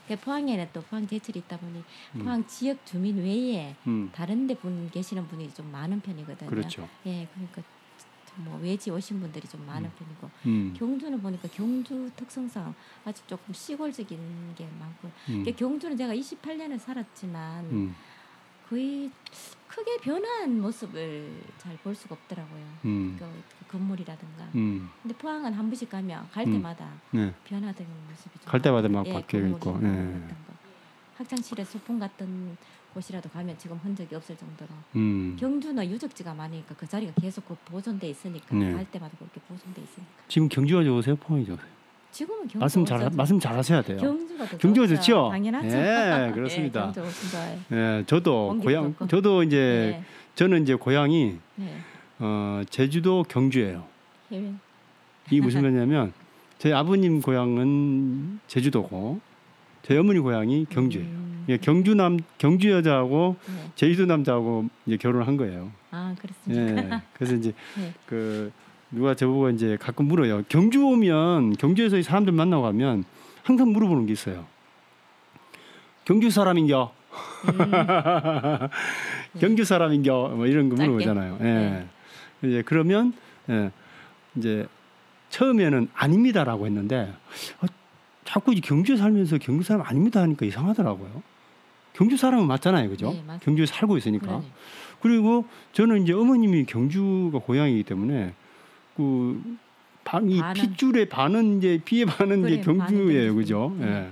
그 0.08 0.16
포항에는 0.16 0.68
또 0.72 0.82
포항 0.82 1.06
제철이 1.06 1.38
있다 1.40 1.56
보니 1.56 1.84
음. 2.16 2.24
포항 2.24 2.44
지역 2.48 2.84
주민 2.84 3.16
외에 3.18 3.76
음. 3.86 4.10
다른데 4.12 4.54
분 4.56 4.90
계시는 4.90 5.28
분이 5.28 5.54
좀 5.54 5.70
많은 5.70 6.00
편이거든요. 6.00 6.50
그렇죠. 6.50 6.88
예, 7.06 7.28
그러니까 7.32 7.62
뭐 8.36 8.58
외지 8.58 8.90
오신 8.90 9.20
분들이 9.20 9.46
좀 9.46 9.64
많은 9.66 9.88
음. 9.88 9.92
편이고 9.96 10.30
음. 10.46 10.74
경주는 10.76 11.20
보니까 11.20 11.48
경주 11.48 12.10
특성상 12.16 12.74
아직 13.04 13.26
조금 13.28 13.54
시골적인 13.54 14.54
게 14.56 14.68
많고 14.78 15.10
음. 15.28 15.40
이게 15.42 15.52
경주는 15.52 15.96
제가 15.96 16.14
28년을 16.14 16.78
살았지만 16.78 17.64
음. 17.66 17.94
거의 18.68 19.10
크게 19.70 19.98
변한 19.98 20.60
모습을 20.60 21.30
잘 21.58 21.76
볼 21.82 21.94
수가 21.94 22.16
없더라고요. 22.16 22.62
음. 22.84 23.16
그, 23.18 23.24
그 23.60 23.72
건물이라든가. 23.72 24.44
음. 24.56 24.90
근데 25.00 25.16
포항은 25.16 25.52
한 25.52 25.66
번씩 25.66 25.88
가면 25.88 26.28
갈 26.30 26.46
음. 26.46 26.52
때마다 26.52 26.90
네. 27.12 27.32
변화된 27.44 27.86
모습이 28.10 28.38
좀갈 28.40 28.60
때마다 28.60 28.88
막 28.88 29.06
예, 29.06 29.12
바뀌어 29.12 29.46
있고. 29.46 29.72
뭐 29.72 29.80
예. 29.82 30.20
학창시절에 31.16 31.64
소풍 31.64 31.98
갔던 31.98 32.56
곳이라도 32.94 33.28
가면 33.30 33.56
지금 33.58 33.76
흔적이 33.78 34.14
없을 34.16 34.36
정도로 34.36 34.68
음. 34.96 35.36
경주는 35.38 35.88
유적지가 35.90 36.34
많으니까 36.34 36.74
그 36.74 36.86
자리가 36.88 37.12
계속 37.20 37.46
그 37.46 37.54
보존돼 37.66 38.08
있으니까 38.08 38.54
네. 38.56 38.72
갈 38.72 38.90
때마다 38.90 39.16
그렇게 39.16 39.40
보존돼 39.42 39.82
있으니까 39.82 40.12
지금 40.28 40.48
경주가 40.48 40.82
좋으세요? 40.82 41.14
포항이 41.16 41.46
좋으세요? 41.46 41.68
지금은 42.12 42.40
경주 42.42 42.58
말씀 42.58 42.84
잘 42.84 42.98
오셔도 42.98 43.16
말씀 43.16 43.38
잘하셔야 43.40 43.82
돼요. 43.82 43.98
경주가 43.98 44.46
더 44.46 44.58
경주가 44.58 44.86
좋죠. 44.86 44.96
좋죠? 45.02 45.28
당연하죠. 45.30 45.68
예, 45.76 46.32
그렇습니다. 46.34 46.92
예. 47.72 47.76
예, 47.76 48.04
저도 48.06 48.58
고향 48.62 48.82
거 48.82 48.88
없고. 48.90 49.06
저도 49.08 49.42
이제 49.42 49.96
네. 49.98 50.04
저는 50.34 50.62
이제 50.62 50.74
고향이 50.74 51.38
네. 51.56 51.76
어, 52.18 52.62
제주도 52.70 53.22
경주예요. 53.28 53.84
해외. 54.32 54.52
이게 55.30 55.40
무슨 55.40 55.62
말이냐면 55.62 56.12
제 56.58 56.72
아버님 56.72 57.20
고향은 57.20 58.40
제주도고 58.48 59.20
제 59.82 59.96
어머니 59.96 60.18
고향이 60.18 60.66
경주예요. 60.68 61.06
음. 61.06 61.44
예, 61.48 61.56
경주 61.56 61.94
남 61.94 62.18
경주 62.38 62.70
여자하고 62.70 63.36
네. 63.46 63.70
제주도 63.76 64.06
남자하고 64.06 64.68
이제 64.86 64.96
결혼한 64.96 65.36
거예요. 65.36 65.70
아 65.90 66.14
그렇습니까? 66.20 66.96
예. 66.96 67.02
그래서 67.14 67.34
이제 67.36 67.52
네. 67.78 67.92
그 68.06 68.52
누가 68.90 69.14
저보고 69.14 69.50
이제 69.50 69.76
가끔 69.80 70.06
물어요. 70.06 70.42
경주 70.48 70.84
오면 70.84 71.56
경주에서 71.56 71.96
이 71.96 72.02
사람들 72.02 72.32
만나고 72.32 72.62
가면 72.62 73.04
항상 73.42 73.72
물어보는 73.72 74.06
게 74.06 74.12
있어요. 74.12 74.46
경주 76.04 76.30
사람인겨? 76.30 76.92
음. 77.44 78.68
경주 79.40 79.64
사람인겨? 79.64 80.32
뭐 80.36 80.46
이런 80.46 80.68
거? 80.68 80.76
물어보잖아요. 80.76 81.38
예. 81.40 81.44
네. 81.44 81.88
이제 82.42 82.62
그러면 82.64 83.12
예. 83.48 83.70
이제 84.36 84.66
처음에는 85.28 85.88
아닙니다라고 85.94 86.66
했는데 86.66 87.12
어, 87.60 87.66
자꾸 88.24 88.52
이제 88.52 88.60
경주에 88.60 88.96
살면서 88.96 89.38
경주 89.38 89.64
사람 89.64 89.86
아닙니다 89.86 90.20
하니까 90.20 90.46
이상하더라고요. 90.46 91.22
경주 91.92 92.16
사람은 92.16 92.46
맞잖아요, 92.46 92.88
그죠? 92.88 93.12
네. 93.12 93.38
경주에 93.42 93.66
살고 93.66 93.96
있으니까. 93.98 94.26
그러네. 94.26 94.46
그리고 95.00 95.44
저는 95.72 96.02
이제 96.02 96.12
어머님이 96.12 96.64
경주가 96.64 97.38
고향이기 97.38 97.84
때문에 97.84 98.34
그 99.00 99.56
반, 100.04 100.28
이 100.30 100.40
반은- 100.40 100.54
핏줄의 100.54 101.08
반은 101.08 101.58
이제 101.58 101.80
피의 101.84 102.04
반은 102.04 102.40
이제 102.40 102.60
그래, 102.60 102.62
경주예요, 102.62 103.32
경주죠. 103.34 103.70
그죠? 103.70 103.76
네. 103.78 103.86
예. 103.86 104.10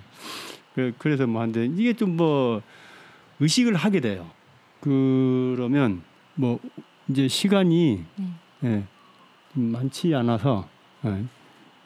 그- 0.74 0.94
그래서 0.98 1.27
뭐 1.27 1.42
한데 1.42 1.66
이게 1.66 1.92
좀 1.92 2.16
뭐 2.16 2.62
의식을 3.40 3.74
하게 3.74 4.01
돼요. 4.01 4.27
그러면 4.81 6.03
뭐 6.35 6.59
이제 7.09 7.29
시간이 7.29 8.05
네. 8.16 8.27
예, 8.64 8.85
좀 9.55 9.64
많지 9.72 10.14
않아서 10.14 10.68
예, 11.05 11.24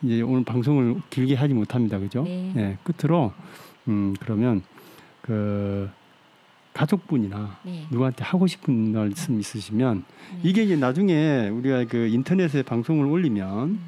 이제 0.03 0.23
오늘 0.23 0.45
방송을 0.45 1.01
길게 1.11 1.35
하지 1.35 1.53
못합니다, 1.55 1.99
그죠? 1.99 2.23
네. 2.23 2.53
예, 2.57 2.79
끝으로 2.85 3.33
음 3.89 4.15
그러면 4.21 4.63
그 5.21 5.91
가족분이나 6.75 7.59
네. 7.65 7.87
누구한테 7.91 8.25
하고 8.25 8.47
싶은 8.47 8.93
말씀 8.93 9.39
있으시면 9.39 10.05
네. 10.35 10.41
이게 10.43 10.63
이제 10.65 10.77
나중에 10.77 11.49
우리가 11.49 11.85
그 11.85 12.07
인터넷에 12.07 12.63
방송을 12.63 13.07
올리면 13.07 13.69
음. 13.69 13.81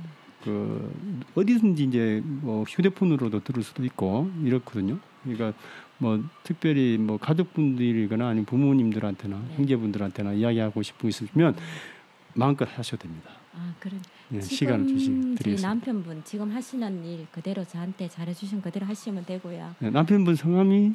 그 0.42 0.92
어디든지 1.34 1.84
이제 1.84 2.22
뭐 2.24 2.64
휴대폰으로도 2.64 3.40
들을 3.40 3.62
수도 3.62 3.84
있고 3.84 4.30
이렇거든요. 4.42 4.98
그러니까 5.22 5.54
뭐 5.96 6.22
특별히 6.42 6.98
뭐 6.98 7.16
가족분들이거나 7.16 8.28
아니면 8.28 8.44
부모님들한테나 8.44 9.42
네. 9.48 9.54
형제분들한테나 9.56 10.34
이야기하고 10.34 10.82
싶은 10.82 11.02
거 11.02 11.08
있으시면 11.08 11.56
마음껏 12.34 12.68
하셔도 12.76 13.04
됩니다. 13.04 13.30
아 13.54 13.72
그런 13.78 14.00
예, 14.32 14.40
지금 14.40 14.56
시간을 14.56 14.88
주시 14.88 15.06
저희 15.06 15.34
드리겠습니다. 15.36 15.68
남편분 15.68 16.22
지금 16.24 16.50
하시는 16.50 17.04
일 17.04 17.26
그대로 17.30 17.64
저한테 17.64 18.08
잘해주신 18.08 18.60
그대로 18.60 18.84
하시면 18.84 19.24
되고요. 19.24 19.76
예, 19.82 19.90
남편분 19.90 20.34
성함이 20.34 20.94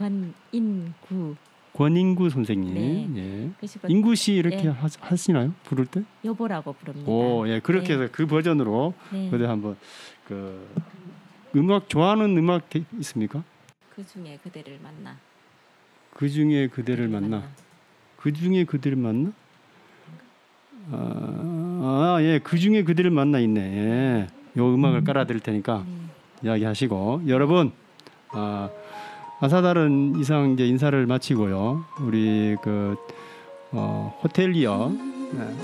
관인구 0.00 1.36
권인구 1.74 2.30
선생님. 2.30 2.74
네. 2.74 3.10
예. 3.16 3.50
인구 3.88 4.14
씨 4.14 4.32
이렇게 4.32 4.56
네. 4.62 4.68
하, 4.68 4.88
하시나요? 5.00 5.52
부를 5.64 5.86
때? 5.86 6.02
여보라고 6.24 6.72
부릅니다. 6.72 7.10
오, 7.10 7.46
예, 7.48 7.60
그렇게 7.60 7.94
네. 7.96 8.02
해서 8.04 8.12
그 8.12 8.26
버전으로 8.26 8.94
네. 9.12 9.28
그대 9.30 9.44
한번 9.44 9.76
그 10.26 10.68
음악 11.54 11.88
좋아하는 11.88 12.36
음악 12.36 12.68
게- 12.70 12.84
있습니까? 12.98 13.44
그 13.94 14.04
중에 14.06 14.38
그대를 14.42 14.78
만나. 14.82 15.16
그 16.14 16.28
중에 16.28 16.66
그대를 16.68 17.08
만나. 17.08 17.44
그 18.16 18.32
중에 18.32 18.64
그대를 18.64 18.96
만나? 18.96 19.32
아, 20.90 20.96
아, 22.16 22.22
예, 22.22 22.40
그 22.42 22.58
중에 22.58 22.82
그대를 22.84 23.10
만나 23.10 23.38
있네. 23.38 23.60
예. 23.60 24.26
요 24.56 24.74
음악을 24.74 25.04
깔아 25.04 25.26
드릴 25.26 25.40
테니까 25.40 25.84
네. 25.86 26.48
이야기하시고 26.48 27.22
여러분, 27.28 27.72
아, 28.30 28.68
아사다른 29.40 30.18
이상 30.18 30.52
이제 30.52 30.66
인사를 30.66 31.06
마치고요. 31.06 31.84
우리 32.02 32.56
그 32.62 32.96
어, 33.72 34.18
호텔리어 34.22 34.92
네. 35.32 35.54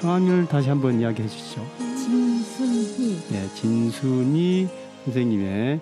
성함을 0.00 0.46
다시 0.46 0.68
한번 0.68 0.98
이야기해 1.00 1.28
주시죠. 1.28 1.64
진순희. 1.78 3.18
예, 3.32 3.46
진순이 3.54 4.68
선생님의 5.04 5.80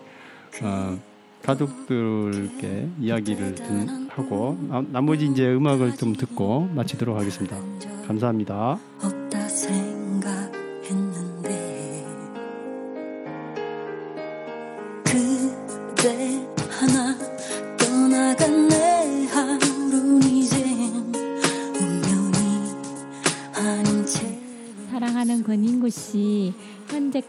어, 0.62 0.98
가족들께 1.42 2.88
이야기를 3.00 3.54
듣- 3.54 4.06
하고 4.10 4.58
나, 4.68 4.82
나머지 4.90 5.26
이제 5.26 5.46
음악을 5.54 5.96
좀 5.96 6.14
듣고 6.14 6.68
마치도록 6.74 7.16
하겠습니다. 7.18 7.56
감사합니다. 8.08 8.78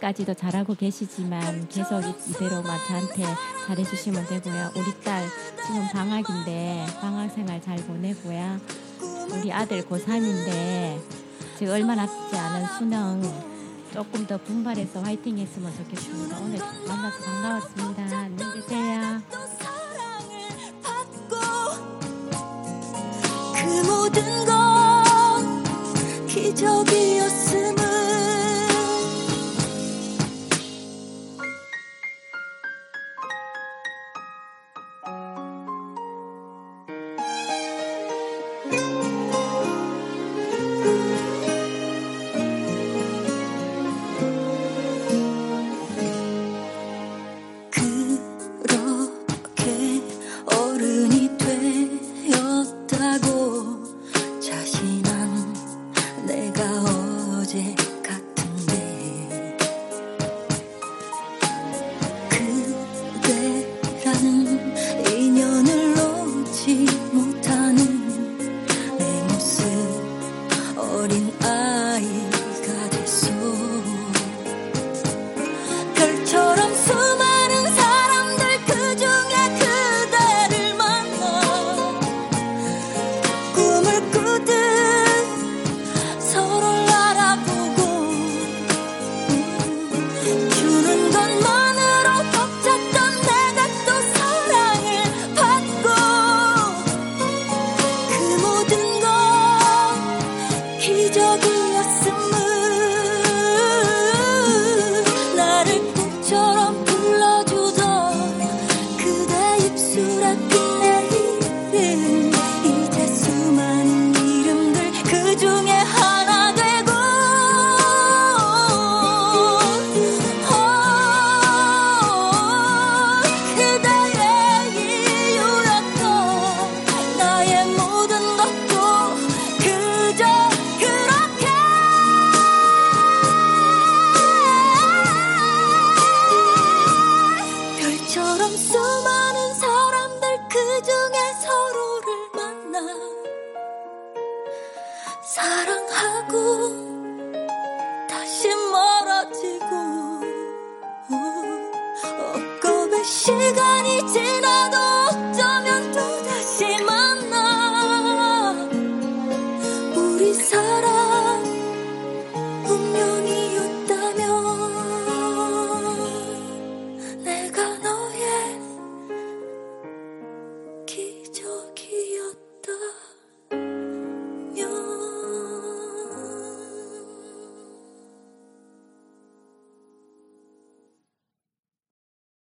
현재까지도 0.08 0.34
잘하고 0.36 0.76
계시지만 0.76 1.68
계속 1.70 2.02
이- 2.04 2.16
이대로만 2.30 2.78
저한테 2.88 3.24
잘해주시면 3.66 4.28
되고요. 4.28 4.72
우리 4.76 4.94
딸 5.04 5.26
지금 5.66 5.88
방학인데 5.92 6.86
방학 7.02 7.32
생활 7.32 7.62
잘 7.62 7.76
보내고요. 7.78 8.60
우리 9.32 9.52
아들 9.52 9.84
고3인데 9.86 11.00
지금 11.58 11.74
얼마 11.74 11.96
남지 11.96 12.38
않은 12.38 12.66
수능 12.78 13.22
조금 13.94 14.26
더 14.28 14.38
분발해서 14.38 15.02
화이팅 15.02 15.38
했으면 15.38 15.74
좋겠습니다. 15.76 16.38
오늘 16.40 16.60
만나서 16.88 17.18
반가웠습니다. 17.24 18.18
안녕히 18.18 18.62
계세요. 18.62 19.22
그 23.56 23.86
모든 23.86 24.46
건 24.46 25.64
기적이었음 26.28 27.77